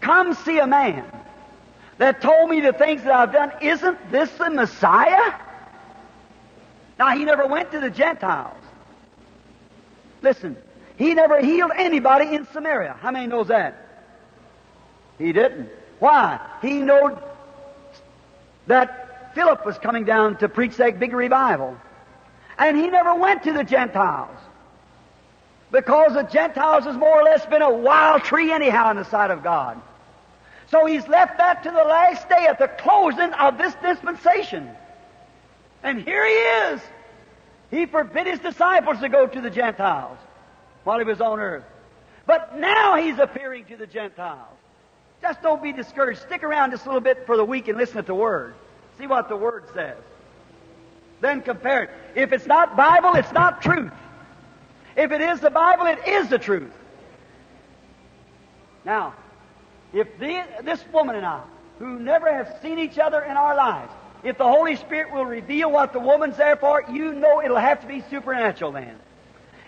[0.01, 1.05] Come see a man
[1.99, 3.51] that told me the things that I've done.
[3.61, 5.33] Isn't this the Messiah?
[6.99, 8.61] Now, he never went to the Gentiles.
[10.21, 10.57] Listen,
[10.97, 12.97] he never healed anybody in Samaria.
[12.99, 13.87] How many knows that?
[15.17, 15.69] He didn't.
[15.99, 16.39] Why?
[16.61, 17.17] He knew
[18.67, 21.77] that Philip was coming down to preach that big revival.
[22.57, 24.37] And he never went to the Gentiles.
[25.71, 29.31] Because the Gentiles has more or less been a wild tree anyhow in the sight
[29.31, 29.81] of God.
[30.69, 34.69] So he's left that to the last day at the closing of this dispensation.
[35.83, 36.81] And here he is.
[37.71, 40.17] He forbid his disciples to go to the Gentiles
[40.83, 41.63] while he was on earth.
[42.25, 44.55] But now he's appearing to the Gentiles.
[45.21, 46.21] Just don't be discouraged.
[46.21, 48.55] Stick around just a little bit for the week and listen to the Word.
[48.97, 49.97] See what the Word says.
[51.21, 51.89] Then compare it.
[52.15, 53.91] If it's not Bible, it's not truth.
[54.95, 56.71] If it is the Bible, it is the truth.
[58.85, 59.13] Now,
[59.93, 61.41] if the, this woman and I,
[61.79, 63.91] who never have seen each other in our lives,
[64.23, 67.81] if the Holy Spirit will reveal what the woman's there for, you know it'll have
[67.81, 68.95] to be supernatural then.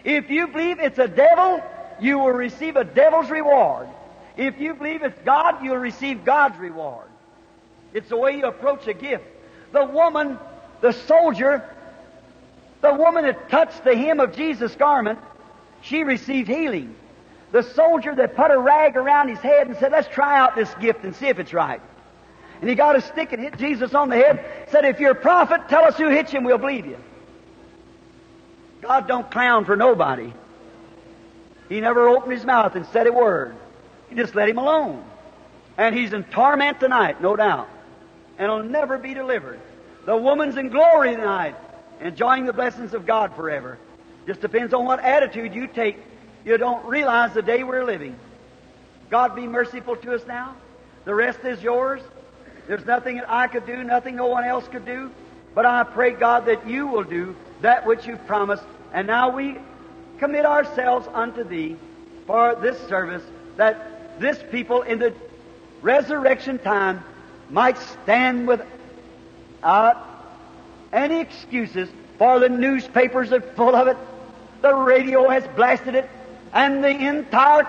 [0.03, 1.61] If you believe it's a devil,
[1.99, 3.87] you will receive a devil's reward.
[4.35, 7.07] If you believe it's God, you'll receive God's reward.
[7.93, 9.23] It's the way you approach a gift.
[9.71, 10.39] The woman,
[10.81, 11.63] the soldier,
[12.81, 15.19] the woman that touched the hem of Jesus' garment,
[15.81, 16.95] she received healing.
[17.51, 20.73] The soldier that put a rag around his head and said, Let's try out this
[20.75, 21.81] gift and see if it's right.
[22.61, 25.15] And he got a stick and hit Jesus on the head, said, If you're a
[25.15, 26.97] prophet, tell us who hit you and we'll believe you.
[28.81, 30.31] God don't clown for nobody.
[31.69, 33.55] He never opened his mouth and said a word.
[34.09, 35.03] He just let him alone.
[35.77, 37.67] And he's in torment tonight, no doubt.
[38.37, 39.59] And he'll never be delivered.
[40.05, 41.55] The woman's in glory tonight,
[41.99, 43.77] enjoying the blessings of God forever.
[44.27, 45.97] Just depends on what attitude you take.
[46.45, 48.17] You don't realize the day we're living.
[49.09, 50.55] God be merciful to us now.
[51.05, 52.01] The rest is yours.
[52.67, 55.11] There's nothing that I could do, nothing no one else could do.
[55.53, 58.63] But I pray, God, that you will do that which you've promised.
[58.93, 59.57] And now we
[60.19, 61.75] commit ourselves unto thee
[62.27, 63.23] for this service,
[63.57, 65.13] that this people in the
[65.81, 67.03] resurrection time
[67.49, 70.07] might stand without
[70.93, 73.97] any excuses, for the newspapers are full of it,
[74.61, 76.09] the radio has blasted it,
[76.53, 77.63] and the entire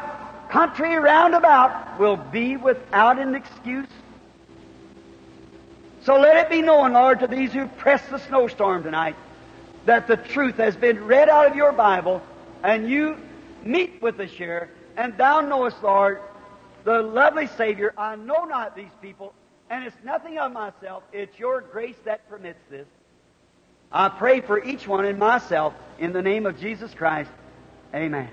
[0.50, 3.88] country round about will be without an excuse.
[6.04, 9.14] So let it be known, Lord, to these who press the snowstorm tonight,
[9.86, 12.20] that the truth has been read out of your Bible,
[12.64, 13.16] and you
[13.64, 16.20] meet with the share, and thou knowest, Lord,
[16.84, 19.32] the lovely Savior, I know not these people,
[19.70, 22.86] and it's nothing of myself, it's your grace that permits this.
[23.92, 27.30] I pray for each one and myself in the name of Jesus Christ.
[27.94, 28.30] Amen.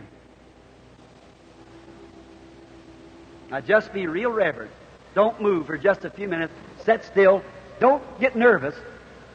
[3.52, 4.72] Now just be real reverent.
[5.16, 6.54] Don't move for just a few minutes.
[6.86, 7.44] Sit still.
[7.80, 8.76] Don't get nervous.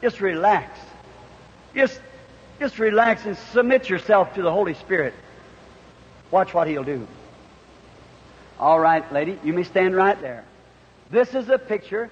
[0.03, 0.79] Just relax.
[1.75, 2.01] Just,
[2.61, 5.15] just relax and submit yourself to the Holy Spirit.
[6.31, 7.07] Watch what He'll do.
[8.59, 10.45] All right, lady, you may stand right there.
[11.11, 12.11] This is a picture,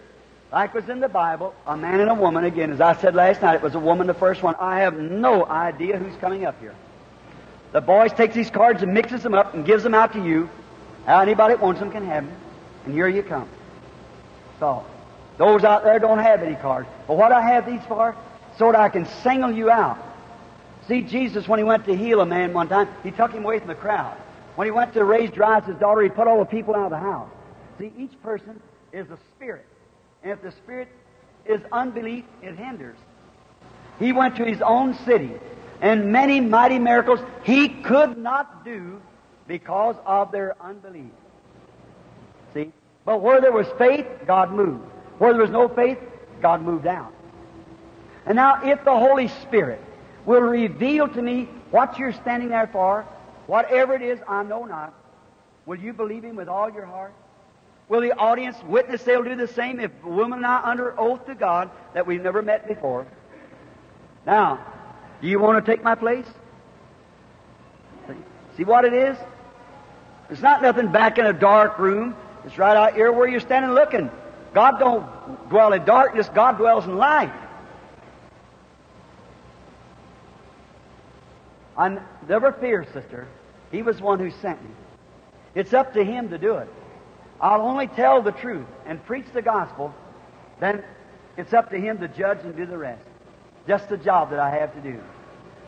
[0.51, 2.45] like was in the Bible, a man and a woman.
[2.45, 4.55] Again, as I said last night, it was a woman, the first one.
[4.59, 6.75] I have no idea who's coming up here.
[7.73, 10.51] The boys takes these cards and mixes them up and gives them out to you.
[11.07, 12.37] Anybody that wants them can have them.
[12.85, 13.49] And here you come.
[14.61, 14.85] So,
[15.43, 16.89] those out there don't have any cards.
[17.09, 18.15] But what I have these for,
[18.59, 19.99] so that I can single you out.
[20.87, 23.59] See, Jesus, when he went to heal a man one time, he took him away
[23.59, 24.17] from the crowd.
[24.55, 26.99] When he went to raise Jairus' daughter, he put all the people out of the
[26.99, 27.29] house.
[27.77, 28.61] See, each person
[28.93, 29.67] is a spirit.
[30.23, 30.87] And if the spirit
[31.45, 32.97] is unbelief, it hinders.
[33.99, 35.33] He went to his own city,
[35.81, 39.03] and many mighty miracles he could not do
[39.49, 41.11] because of their unbelief.
[42.55, 42.71] See?
[43.05, 44.92] But where there was faith, God moved.
[45.19, 45.99] Where there was no faith,
[46.41, 47.13] God moved out.
[48.27, 49.81] And now, if the Holy Spirit
[50.25, 53.07] will reveal to me what you're standing there for,
[53.47, 54.95] whatever it is, I know not,
[55.67, 57.15] will you believe Him with all your heart?
[57.89, 61.27] Will the audience witness they'll do the same if a woman and I under oath
[61.27, 63.07] to God that we've never met before?
[64.25, 64.65] Now,
[65.21, 66.27] do you want to take my place?
[68.57, 69.17] See what it is?
[70.31, 72.15] It's not nothing back in a dark room.
[72.45, 74.11] It's right out here where you're standing looking.
[74.55, 77.33] God don't dwell in darkness, God dwells in light.
[81.77, 81.99] I
[82.29, 83.27] never fear, sister.
[83.71, 84.71] He was one who sent me.
[85.55, 86.69] It's up to Him to do it.
[87.41, 89.95] I'll only tell the truth and preach the gospel,
[90.61, 90.85] then
[91.37, 93.03] it's up to Him to judge and do the rest.
[93.67, 95.01] Just the job that I have to do.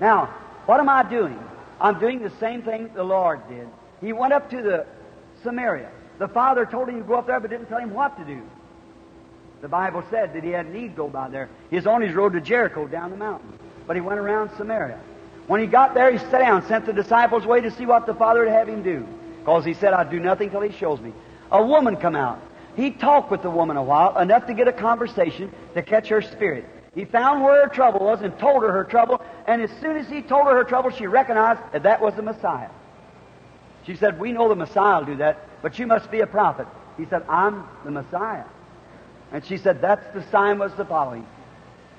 [0.00, 0.26] Now,
[0.66, 1.38] what am I doing?
[1.80, 3.66] I'm doing the same thing the Lord did.
[4.00, 4.86] He went up to the
[5.42, 5.90] Samaria.
[6.18, 8.42] The father told him to go up there, but didn't tell him what to do.
[9.64, 11.48] The Bible said that he had need go by there.
[11.70, 13.50] He was on his road to Jericho down the mountain,
[13.86, 15.00] but he went around Samaria.
[15.46, 18.12] When he got there, he sat down, sent the disciples away to see what the
[18.12, 19.06] father would have him do,
[19.38, 21.14] because he said, "I'll do nothing till he shows me."
[21.50, 22.42] A woman come out.
[22.76, 26.20] He talked with the woman a while, enough to get a conversation to catch her
[26.20, 26.66] spirit.
[26.94, 30.06] He found where her trouble was and told her her trouble, and as soon as
[30.10, 32.68] he told her her trouble, she recognized that that was the Messiah.
[33.86, 36.66] She said, We know the Messiah will do that, but you must be a prophet.
[36.98, 38.44] He said, I'm the Messiah.
[39.34, 41.26] And she said, That's the sign was the following.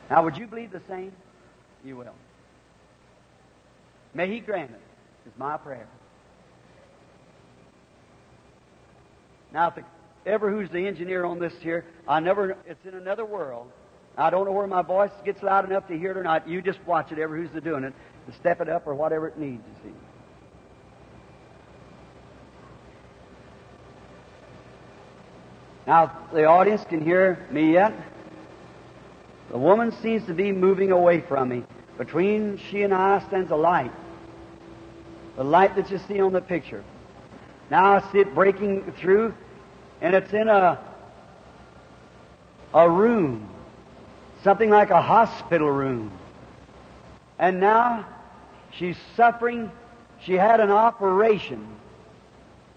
[0.10, 1.12] Now, would you believe the same?
[1.84, 2.16] You will.
[4.14, 4.80] May He grant it,
[5.28, 5.86] is my prayer.
[9.54, 9.84] Now, if the,
[10.26, 13.70] ever who's the engineer on this here, I never, it's in another world.
[14.18, 16.48] I don't know where my voice gets loud enough to hear it or not.
[16.48, 17.94] You just watch it, ever who's the doing it,
[18.40, 19.96] step it up or whatever it needs, you see.
[25.88, 27.94] Now, the audience can hear me yet.
[29.52, 31.64] The woman seems to be moving away from me.
[31.98, 33.92] Between she and I stands a light.
[35.36, 36.84] The light that you see on the picture.
[37.70, 39.34] Now I see it breaking through,
[40.02, 40.80] and it's in a,
[42.74, 43.50] a room,
[44.44, 46.12] something like a hospital room.
[47.38, 48.06] And now
[48.72, 49.72] she's suffering.
[50.22, 51.68] She had an operation,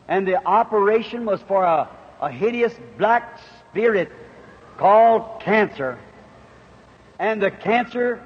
[0.08, 1.88] and the operation was for a
[2.20, 3.40] a hideous black
[3.70, 4.10] spirit
[4.76, 5.98] called cancer.
[7.18, 8.22] And the cancer,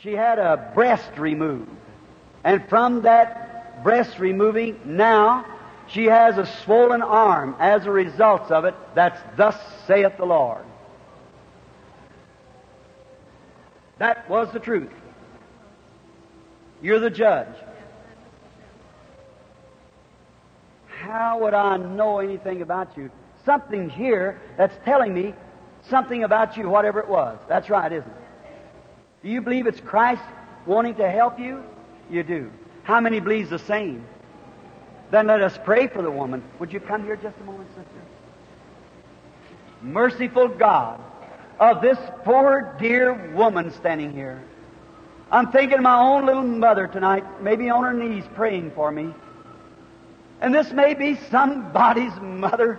[0.00, 1.70] she had a breast removed.
[2.44, 5.44] And from that breast removing, now
[5.88, 8.74] she has a swollen arm as a result of it.
[8.94, 10.64] That's thus saith the Lord.
[13.98, 14.92] That was the truth.
[16.82, 17.54] You're the judge.
[21.06, 23.10] How would I know anything about you?
[23.44, 25.34] Something's here that's telling me
[25.88, 27.38] something about you, whatever it was.
[27.48, 28.16] That's right, isn't it?
[29.22, 30.22] Do you believe it's Christ
[30.66, 31.62] wanting to help you?
[32.10, 32.50] You do.
[32.82, 34.04] How many believes the same?
[35.10, 36.42] Then let us pray for the woman.
[36.58, 37.90] Would you come here just a moment, sister?
[39.82, 41.00] Merciful God,
[41.60, 44.42] of this poor dear woman standing here.
[45.30, 49.12] I'm thinking of my own little mother tonight, maybe on her knees praying for me.
[50.40, 52.78] And this may be somebody's mother.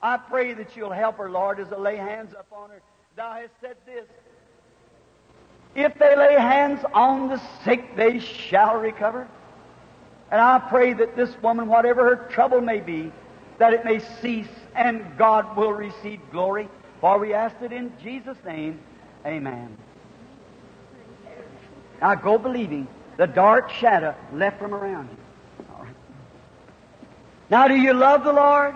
[0.00, 2.82] I pray that you'll help her, Lord, as I lay hands upon her.
[3.16, 4.04] Thou hast said this.
[5.74, 9.26] If they lay hands on the sick, they shall recover.
[10.30, 13.12] And I pray that this woman, whatever her trouble may be,
[13.58, 16.68] that it may cease and God will receive glory.
[17.00, 18.80] For we ask it in Jesus' name.
[19.26, 19.76] Amen.
[22.00, 22.86] Now go believing
[23.16, 25.23] the dark shadow left from around you.
[27.54, 28.74] Now, do you love the Lord?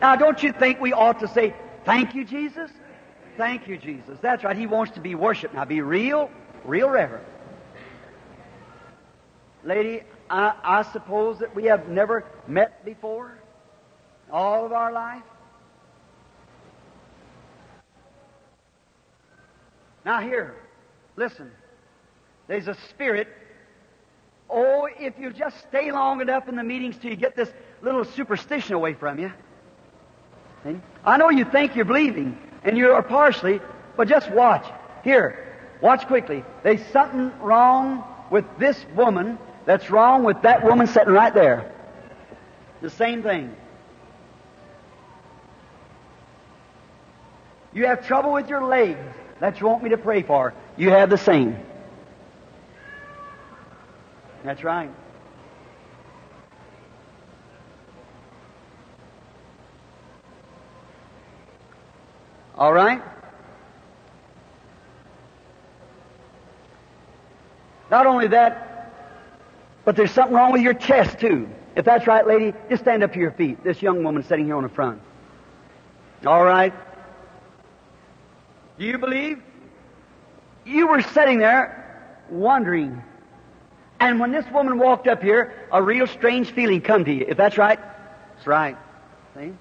[0.00, 1.52] Now, don't you think we ought to say,
[1.84, 2.70] Thank you, Jesus?
[3.36, 4.16] Thank you, Jesus.
[4.22, 4.56] That's right.
[4.56, 5.54] He wants to be worshiped.
[5.54, 6.30] Now, be real,
[6.64, 7.26] real reverent.
[9.64, 13.36] Lady, I, I suppose that we have never met before
[14.30, 15.24] all of our life.
[20.04, 20.54] Now, here,
[21.16, 21.50] listen.
[22.46, 23.26] There's a spirit.
[24.48, 27.50] Oh, if you just stay long enough in the meetings till you get this
[27.82, 29.32] little superstition away from you.
[30.64, 30.76] See?
[31.04, 33.60] I know you think you're believing, and you are partially,
[33.96, 34.66] but just watch.
[35.02, 36.44] Here, watch quickly.
[36.62, 41.72] There's something wrong with this woman that's wrong with that woman sitting right there.
[42.82, 43.54] The same thing.
[47.72, 48.98] You have trouble with your legs
[49.38, 50.54] that you want me to pray for.
[50.76, 51.56] You have the same.
[54.44, 54.90] That's right.
[62.60, 63.02] All right?
[67.90, 68.92] Not only that,
[69.86, 71.48] but there's something wrong with your chest, too.
[71.74, 73.64] If that's right, lady, just stand up to your feet.
[73.64, 75.00] This young woman sitting here on the front.
[76.26, 76.74] All right?
[78.78, 79.42] Do you believe?
[80.66, 83.02] You were sitting there wondering.
[83.98, 87.24] And when this woman walked up here, a real strange feeling come to you.
[87.26, 87.80] If that's right,
[88.34, 88.76] that's right.
[89.34, 89.52] See?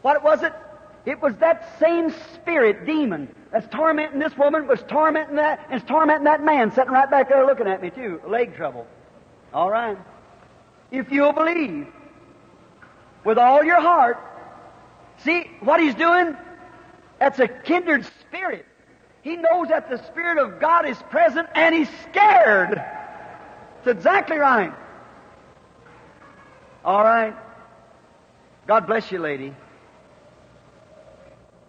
[0.00, 0.52] What was it?
[1.06, 5.88] It was that same spirit, demon, that's tormenting this woman, was tormenting that, and it's
[5.88, 8.86] tormenting that man sitting right back there looking at me too, leg trouble.
[9.54, 9.96] All right.
[10.90, 11.86] If you'll believe
[13.24, 14.18] with all your heart,
[15.18, 16.36] see what he's doing?
[17.20, 18.66] That's a kindred spirit.
[19.22, 22.80] He knows that the Spirit of God is present and he's scared.
[23.78, 24.72] It's exactly right.
[26.84, 27.34] All right.
[28.66, 29.54] God bless you, lady.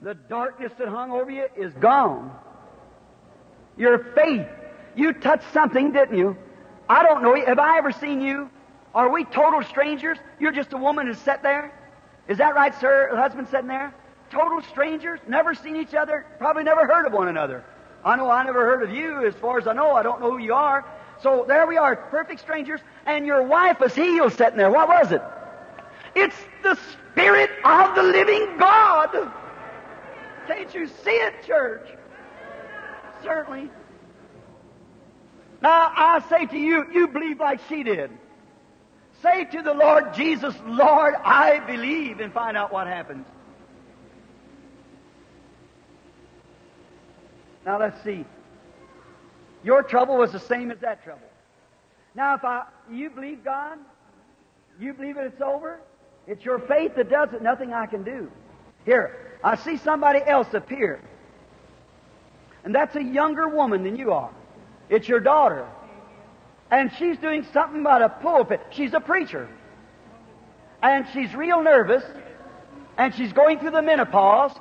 [0.01, 2.31] The darkness that hung over you is gone.
[3.77, 4.47] Your faith.
[4.95, 6.37] You touched something, didn't you?
[6.89, 7.35] I don't know.
[7.45, 8.49] Have I ever seen you?
[8.93, 10.17] Are we total strangers?
[10.39, 11.73] You're just a woman who sat there?
[12.27, 13.09] Is that right, sir?
[13.11, 13.93] The husband sitting there?
[14.31, 15.19] Total strangers?
[15.27, 16.25] Never seen each other?
[16.37, 17.63] Probably never heard of one another.
[18.03, 19.25] I know I never heard of you.
[19.25, 20.85] As far as I know, I don't know who you are.
[21.21, 24.69] So there we are, perfect strangers, and your wife is healed sitting there.
[24.69, 25.21] What was it?
[26.15, 26.77] It's the
[27.11, 29.31] Spirit of the living God.
[30.47, 31.87] Can't you see it, church?
[33.21, 33.69] Certainly.
[35.61, 38.11] Now, I say to you, you believe like she did.
[39.21, 43.25] Say to the Lord Jesus, Lord, I believe, and find out what happens.
[47.65, 48.23] Now, let's see.
[49.63, 51.27] Your trouble was the same as that trouble.
[52.15, 53.79] Now, if I, you believe God,
[54.79, 55.79] you believe that it's over,
[56.27, 58.31] it's your faith that does it, nothing I can do.
[58.85, 60.99] Here, I see somebody else appear.
[62.63, 64.31] And that's a younger woman than you are.
[64.89, 65.67] It's your daughter.
[66.69, 68.61] And she's doing something about a pulpit.
[68.71, 69.47] She's a preacher.
[70.81, 72.03] And she's real nervous.
[72.97, 74.51] And she's going through the menopause.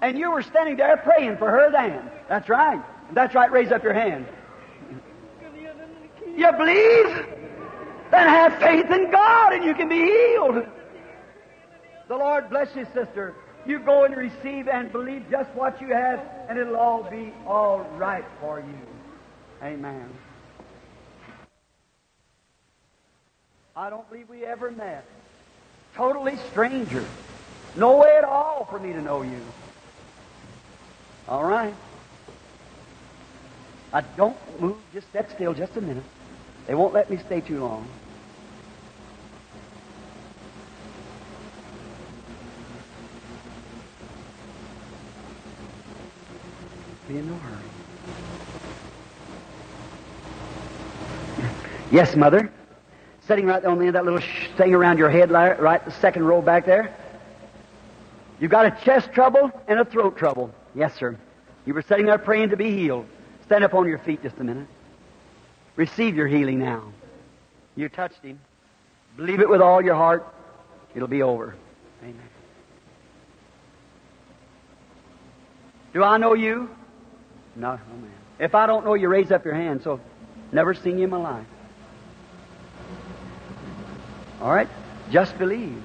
[0.00, 2.10] And you were standing there praying for her then.
[2.28, 2.82] That's right.
[3.12, 3.50] That's right.
[3.50, 4.26] Raise up your hand.
[6.36, 7.26] You believe?
[8.10, 10.66] Then have faith in God and you can be healed.
[12.08, 13.34] The Lord bless you, sister.
[13.66, 17.80] You go and receive and believe just what you have, and it'll all be all
[17.96, 19.66] right for you.
[19.66, 20.08] Amen.
[23.74, 25.04] I don't believe we ever met.
[25.94, 27.04] Totally stranger.
[27.76, 29.40] No way at all for me to know you.
[31.28, 31.74] All right.
[33.92, 34.76] I don't move.
[34.92, 36.04] Just sit still just a minute.
[36.66, 37.88] They won't let me stay too long.
[47.08, 47.62] Be in no hurry.
[51.90, 52.50] Yes, Mother.
[53.26, 55.90] Sitting right on the end of that little sh- thing around your head, right, the
[55.90, 56.94] second row back there.
[58.40, 60.52] You've got a chest trouble and a throat trouble.
[60.74, 61.16] Yes, sir.
[61.64, 63.06] You were sitting there praying to be healed.
[63.46, 64.66] Stand up on your feet just a minute.
[65.76, 66.84] Receive your healing now.
[67.76, 68.38] You touched him.
[69.16, 70.26] Believe it with all your heart.
[70.94, 71.54] It'll be over.
[72.02, 72.16] Amen.
[75.92, 76.68] Do I know you?
[77.56, 78.10] No, no, oh, man.
[78.38, 79.82] If I don't know you, raise up your hand.
[79.82, 80.00] So,
[80.52, 81.46] never seen you in my life.
[84.40, 84.68] All right?
[85.10, 85.82] Just believe.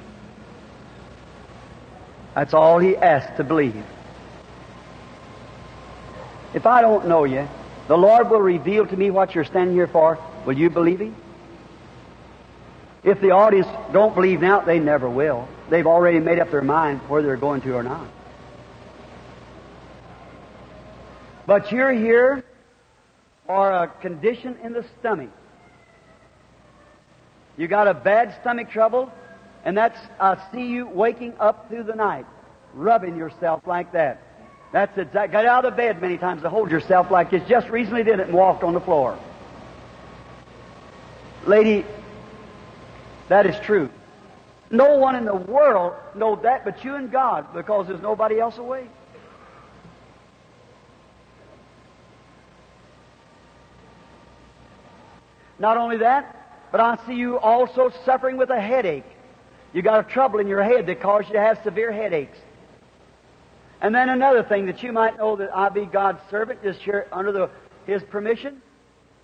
[2.36, 3.84] That's all he asked to believe.
[6.54, 7.48] If I don't know you,
[7.88, 10.18] the Lord will reveal to me what you're standing here for.
[10.46, 11.16] Will you believe him?
[13.04, 15.48] If the audience don't believe now, they never will.
[15.70, 18.06] They've already made up their mind whether they're going to or not.
[21.46, 22.44] But you're here
[23.48, 25.30] for a condition in the stomach.
[27.58, 29.12] You got a bad stomach trouble,
[29.66, 32.26] and that's, I see you waking up through the night,
[32.74, 34.22] rubbing yourself like that.
[34.72, 35.14] That's it.
[35.14, 37.48] Got out of bed many times to hold yourself like this.
[37.50, 39.20] Just recently did it and walked on the floor.
[41.46, 41.86] Lady,
[43.28, 43.90] that is true.
[44.70, 48.58] No one in the world knows that but you and God because there's nobody else
[48.58, 48.90] awake.
[55.62, 59.06] Not only that, but I see you also suffering with a headache.
[59.74, 62.40] You got a trouble in your head that caused you to have severe headaches.
[63.80, 67.08] And then another thing that you might know that I be God's servant, just here
[67.12, 67.50] under the,
[67.86, 68.60] His permission.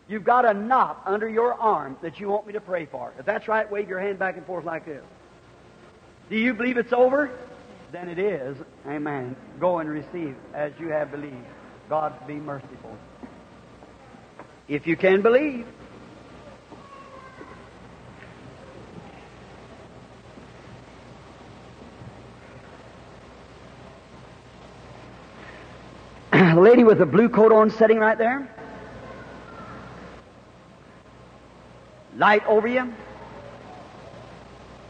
[0.08, 3.12] You've got a knot under your arm that you want me to pray for.
[3.18, 5.04] If that's right, wave your hand back and forth like this.
[6.30, 7.32] Do you believe it's over?
[7.92, 8.56] Then it is.
[8.88, 9.36] Amen.
[9.60, 11.36] Go and receive as you have believed.
[11.90, 12.96] God be merciful.
[14.68, 15.66] If you can believe.
[26.58, 28.50] the lady with the blue coat on sitting right there?
[32.16, 32.92] Light over you?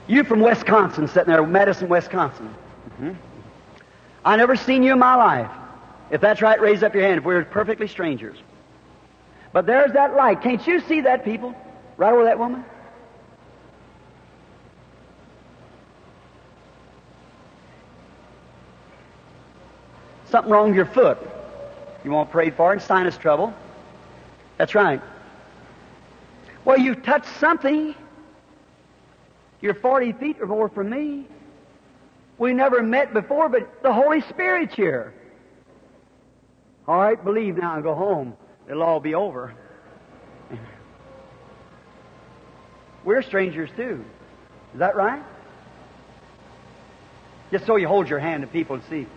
[0.07, 2.55] You from Wisconsin, sitting there, Madison, Wisconsin.
[2.91, 3.11] Mm-hmm.
[4.23, 5.51] I never seen you in my life.
[6.09, 8.37] If that's right, raise up your hand if we we're perfectly strangers.
[9.51, 10.41] But there's that light.
[10.41, 11.53] Can't you see that, people?
[11.97, 12.63] Right over that woman?
[20.29, 21.36] Something wrong with your foot.
[22.03, 23.53] You want to pray for in sinus trouble.
[24.57, 25.01] That's right.
[26.65, 27.95] Well, you've touched something.
[29.61, 31.27] You're 40 feet or more from me.
[32.37, 35.13] We never met before, but the Holy Spirit's here.
[36.87, 38.35] All right, believe now and go home.
[38.69, 39.53] It'll all be over.
[43.03, 44.03] We're strangers too.
[44.73, 45.23] Is that right?
[47.51, 49.07] Just so you hold your hand to people and see.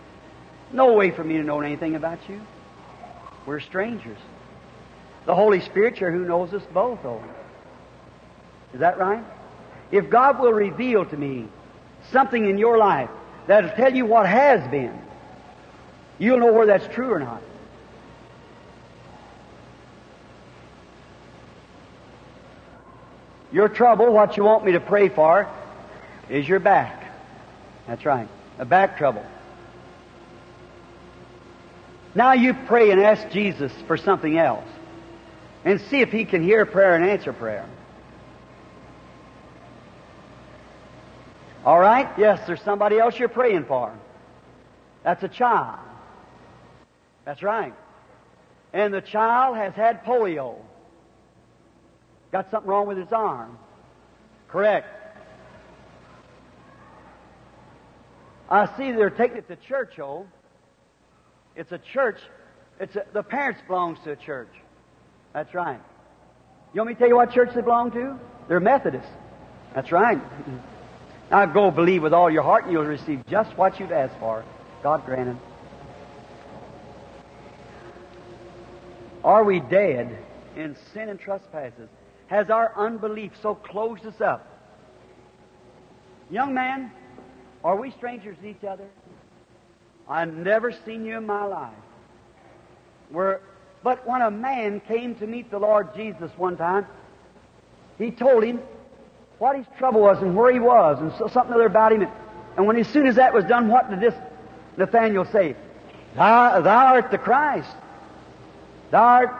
[0.72, 2.40] No way for me to know anything about you.
[3.46, 4.18] We're strangers.
[5.26, 7.22] The Holy Spirit here who knows us both, though.
[8.72, 9.24] Is that right?
[9.90, 11.48] If God will reveal to me
[12.12, 13.10] something in your life
[13.46, 14.96] that'll tell you what has been,
[16.18, 17.42] you'll know whether that's true or not.
[23.52, 25.48] Your trouble, what you want me to pray for,
[26.28, 27.12] is your back.
[27.88, 28.28] That's right.
[28.58, 29.24] A back trouble.
[32.14, 34.68] Now you pray and ask Jesus for something else.
[35.64, 37.68] And see if He can hear prayer and answer prayer.
[41.64, 42.08] All right?
[42.16, 43.92] Yes, there's somebody else you're praying for.
[45.04, 45.78] That's a child.
[47.24, 47.74] That's right.
[48.72, 50.56] And the child has had polio.
[52.32, 53.58] Got something wrong with his arm.
[54.48, 54.88] Correct.
[58.48, 60.26] I see they're taking it to church, oh.
[61.60, 62.16] It's a church.
[62.80, 64.48] It's a, the parents belongs to a church.
[65.34, 65.78] That's right.
[66.72, 68.18] You want me to tell you what church they belong to?
[68.48, 69.08] They're Methodist.
[69.74, 70.20] That's right.
[71.30, 74.44] Now go believe with all your heart and you'll receive just what you've asked for.
[74.82, 75.36] God granted.
[79.22, 80.18] Are we dead
[80.56, 81.88] in sin and trespasses?
[82.26, 84.44] Has our unbelief so closed us up?
[86.32, 86.90] Young man,
[87.62, 88.88] are we strangers to each other?
[90.10, 91.72] I've never seen you in my life.
[93.82, 96.86] But when a man came to meet the Lord Jesus one time,
[97.96, 98.60] he told him
[99.38, 102.06] what his trouble was and where he was and so, something other about him.
[102.56, 104.14] And when as soon as that was done, what did this
[104.76, 105.54] Nathaniel say?
[106.16, 107.70] Thou, thou art the Christ.
[108.90, 109.30] Thou art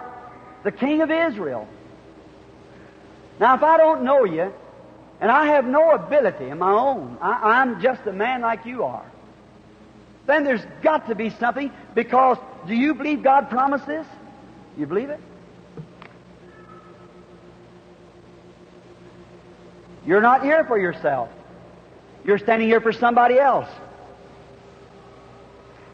[0.62, 1.66] the King of Israel.
[3.40, 4.52] Now, if I don't know you,
[5.20, 8.84] and I have no ability of my own, I, I'm just a man like you
[8.84, 9.09] are,
[10.30, 14.06] then there's got to be something because do you believe God promised this?
[14.76, 15.20] You believe it?
[20.06, 21.28] You're not here for yourself.
[22.24, 23.68] You're standing here for somebody else.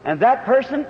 [0.05, 0.85] And that person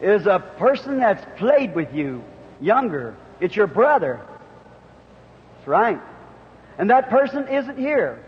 [0.00, 2.22] is a person that's played with you,
[2.60, 3.16] younger.
[3.40, 4.20] It's your brother.
[5.56, 6.00] That's right.
[6.78, 8.24] And that person isn't here.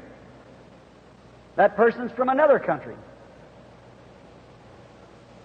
[1.57, 2.97] That person's from another country.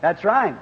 [0.02, 0.56] That's right.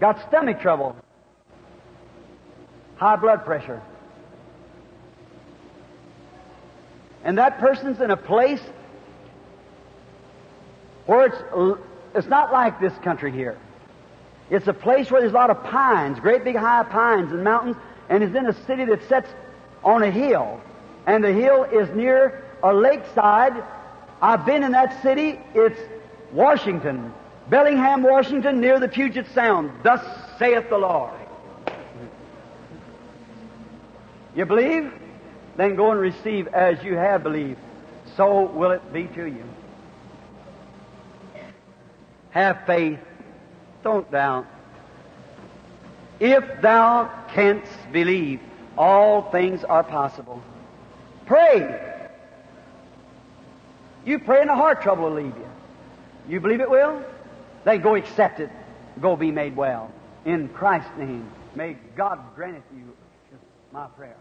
[0.00, 0.96] Got stomach trouble
[2.96, 3.82] high blood pressure.
[7.22, 8.60] And that person's in a place
[11.06, 11.78] where it's,
[12.14, 13.58] it's not like this country here.
[14.50, 17.76] It's a place where there's a lot of pines, great big high pines and mountains,
[18.08, 19.28] and is in a city that sits
[19.82, 20.60] on a hill.
[21.06, 23.54] And the hill is near a lakeside.
[24.24, 25.38] I've been in that city.
[25.54, 25.78] It's
[26.32, 27.12] Washington,
[27.50, 29.70] Bellingham, Washington, near the Puget Sound.
[29.82, 30.00] Thus
[30.38, 31.12] saith the Lord.
[34.34, 34.90] You believe?
[35.58, 37.58] Then go and receive as you have believed.
[38.16, 39.44] So will it be to you.
[42.30, 43.00] Have faith.
[43.82, 44.46] Don't doubt.
[46.18, 48.40] If thou canst believe,
[48.78, 50.42] all things are possible.
[51.26, 51.93] Pray.
[54.04, 55.50] You pray and the heart trouble will leave you.
[56.28, 57.02] You believe it will?
[57.64, 58.50] Then go accept it.
[59.00, 59.90] Go be made well.
[60.24, 62.94] In Christ's name, may God grant it you
[63.74, 64.16] my prayer.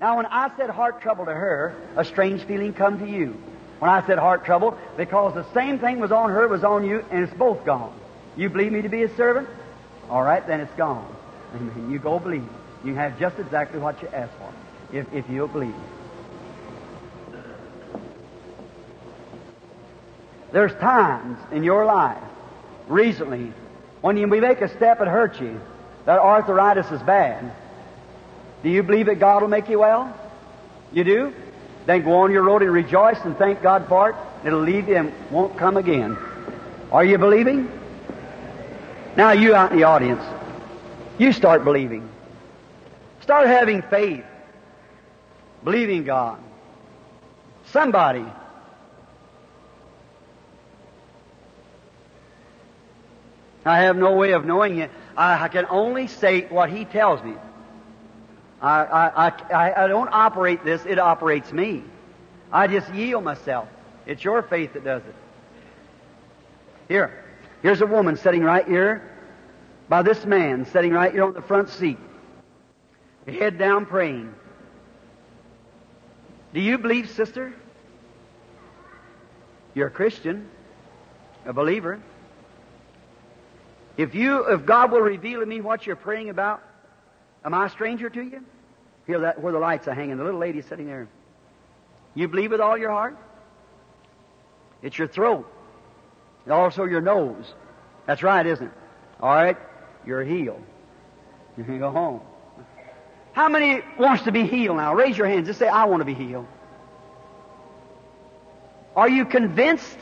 [0.00, 3.40] Now, when I said heart trouble to her, a strange feeling come to you.
[3.78, 7.04] When I said heart trouble, because the same thing was on her, was on you,
[7.10, 7.94] and it's both gone.
[8.36, 9.48] You believe me to be a servant?
[10.10, 11.06] All right, then it's gone.
[11.54, 11.90] Amen.
[11.90, 12.48] You go believe.
[12.84, 14.52] You have just exactly what you asked for,
[14.96, 15.74] if, if you'll believe.
[20.54, 22.22] There's times in your life,
[22.86, 23.52] recently,
[24.02, 25.60] when you make a step it hurts you,
[26.04, 27.52] that arthritis is bad,
[28.62, 30.16] do you believe that God will make you well?
[30.92, 31.34] You do?
[31.86, 34.16] Then go on your road and rejoice and thank God for it.
[34.44, 36.16] It'll leave you and won't come again.
[36.92, 37.68] Are you believing?
[39.16, 40.22] Now, you out in the audience,
[41.18, 42.08] you start believing.
[43.22, 44.24] Start having faith.
[45.64, 46.38] Believing God.
[47.72, 48.24] Somebody
[53.64, 54.90] I have no way of knowing it.
[55.16, 57.34] I, I can only say what He tells me.
[58.60, 61.84] I, I, I, I don't operate this, it operates me.
[62.52, 63.68] I just yield myself.
[64.06, 65.14] It's your faith that does it.
[66.88, 67.24] Here,
[67.62, 69.10] here's a woman sitting right here
[69.88, 71.98] by this man sitting right here on the front seat,
[73.26, 74.34] head down praying.
[76.52, 77.52] Do you believe, sister?
[79.74, 80.48] You're a Christian,
[81.44, 82.00] a believer.
[83.96, 86.62] If you, if God will reveal to me what you're praying about,
[87.44, 88.44] am I a stranger to you?
[89.06, 91.08] Here, that where the lights are hanging, the little lady sitting there.
[92.14, 93.16] You believe with all your heart?
[94.82, 95.50] It's your throat.
[96.44, 97.52] And also your nose.
[98.06, 98.72] That's right, isn't it?
[99.20, 99.56] All right?
[100.06, 100.62] You're healed.
[101.56, 102.20] You can go home.
[103.32, 104.94] How many wants to be healed now?
[104.94, 105.46] Raise your hands.
[105.46, 106.46] Just say, I want to be healed.
[108.96, 109.98] Are you convinced?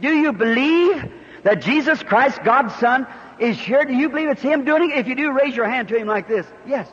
[0.00, 1.10] Do you believe
[1.42, 3.06] that Jesus Christ, God's Son,
[3.40, 3.84] is here?
[3.84, 4.98] Do you believe it's Him doing it?
[4.98, 6.46] If you do, raise your hand to Him like this.
[6.66, 6.88] Yes.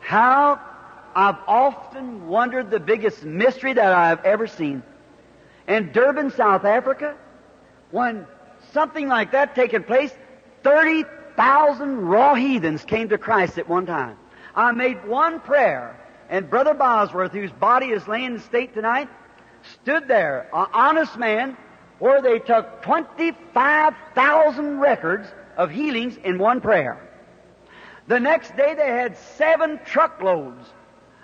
[0.00, 0.60] How
[1.14, 4.82] I've often wondered the biggest mystery that I've ever seen.
[5.66, 7.16] In Durban, South Africa,
[7.90, 8.26] when
[8.72, 10.12] something like that taken place,
[10.62, 14.16] 30,000 raw heathens came to Christ at one time.
[14.54, 15.98] I made one prayer,
[16.28, 19.08] and Brother Bosworth, whose body is laying in state tonight,
[19.82, 21.56] stood there, an honest man,
[21.98, 27.00] where they took 25,000 records of healings in one prayer.
[28.06, 30.68] The next day they had seven truckloads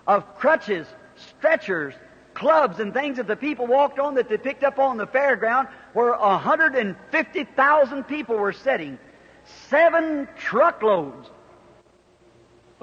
[0.07, 0.87] of crutches,
[1.17, 1.95] stretchers,
[2.35, 5.69] clubs, and things that the people walked on that they picked up on the fairground
[5.93, 8.99] where 150,000 people were sitting.
[9.69, 11.29] Seven truckloads.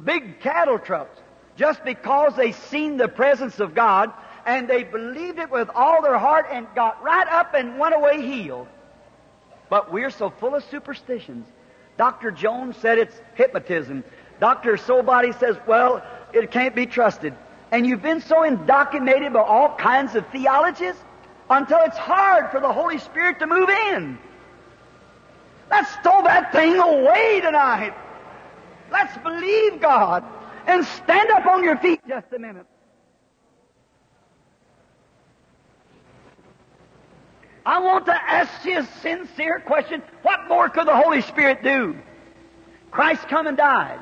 [0.03, 1.19] Big cattle trucks.
[1.57, 4.13] Just because they seen the presence of God
[4.49, 8.19] and they believed it with all their heart and got right up and went away
[8.19, 8.67] healed.
[9.69, 11.45] But we're so full of superstitions.
[11.97, 12.31] Dr.
[12.31, 14.03] Jones said it's hypnotism.
[14.39, 14.75] Dr.
[14.75, 16.01] Sobody says, well,
[16.33, 17.35] it can't be trusted.
[17.71, 20.95] And you've been so indoctrinated by all kinds of theologies
[21.51, 24.17] until it's hard for the Holy Spirit to move in.
[25.69, 27.93] Let's throw that thing away tonight.
[28.91, 30.23] Let's believe God
[30.65, 32.65] and stand up on your feet just a minute.
[37.69, 40.01] I want to ask you a sincere question.
[40.23, 41.95] What more could the Holy Spirit do?
[42.89, 43.99] Christ come and died.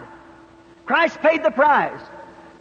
[0.86, 2.00] Christ paid the price.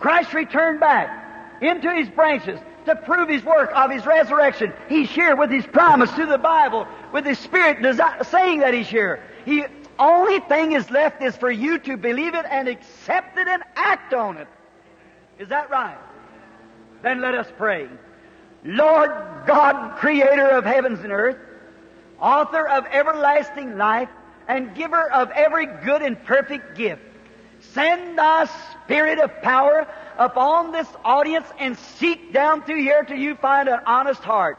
[0.00, 4.72] Christ returned back into his branches to prove his work of his resurrection.
[4.88, 8.88] He's here with his promise through the Bible, with his Spirit desi- saying that he's
[8.88, 9.22] here.
[9.44, 9.64] He
[10.00, 14.12] only thing is left is for you to believe it and accept it and act
[14.12, 14.48] on it.
[15.38, 15.98] Is that right?
[17.04, 17.88] Then let us pray.
[18.66, 19.10] Lord
[19.46, 21.38] God, creator of heavens and earth,
[22.20, 24.08] author of everlasting life,
[24.48, 27.02] and giver of every good and perfect gift,
[27.60, 28.48] send thy
[28.84, 29.86] spirit of power
[30.18, 34.58] upon this audience and seek down through here till you find an honest heart,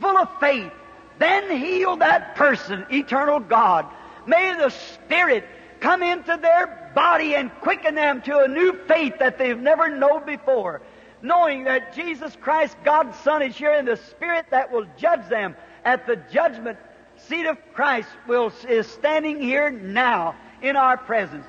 [0.00, 0.72] full of faith.
[1.18, 3.86] Then heal that person, eternal God.
[4.26, 5.44] May the Spirit
[5.80, 10.24] come into their body and quicken them to a new faith that they've never known
[10.24, 10.82] before
[11.24, 15.56] knowing that Jesus Christ, God's Son, is here in the Spirit that will judge them
[15.84, 16.78] at the judgment
[17.16, 21.46] seat of Christ will, is standing here now in our presence.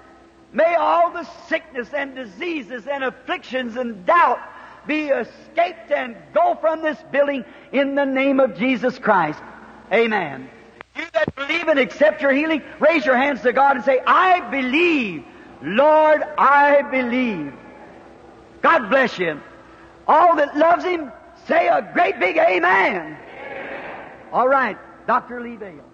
[0.54, 4.40] May all the sickness and diseases and afflictions and doubt
[4.88, 7.44] be escaped and go from this building
[7.74, 9.42] in the name of Jesus Christ.
[9.92, 10.50] Amen.
[10.96, 14.50] You that believe and accept your healing, raise your hands to God and say, I
[14.50, 15.26] believe.
[15.62, 17.54] Lord, I believe.
[18.62, 19.42] God bless you.
[20.08, 21.12] All that loves him,
[21.48, 23.18] say a great big amen.
[23.18, 24.12] amen.
[24.32, 24.78] All right,
[25.08, 25.42] Dr.
[25.42, 25.85] Lee Vayle.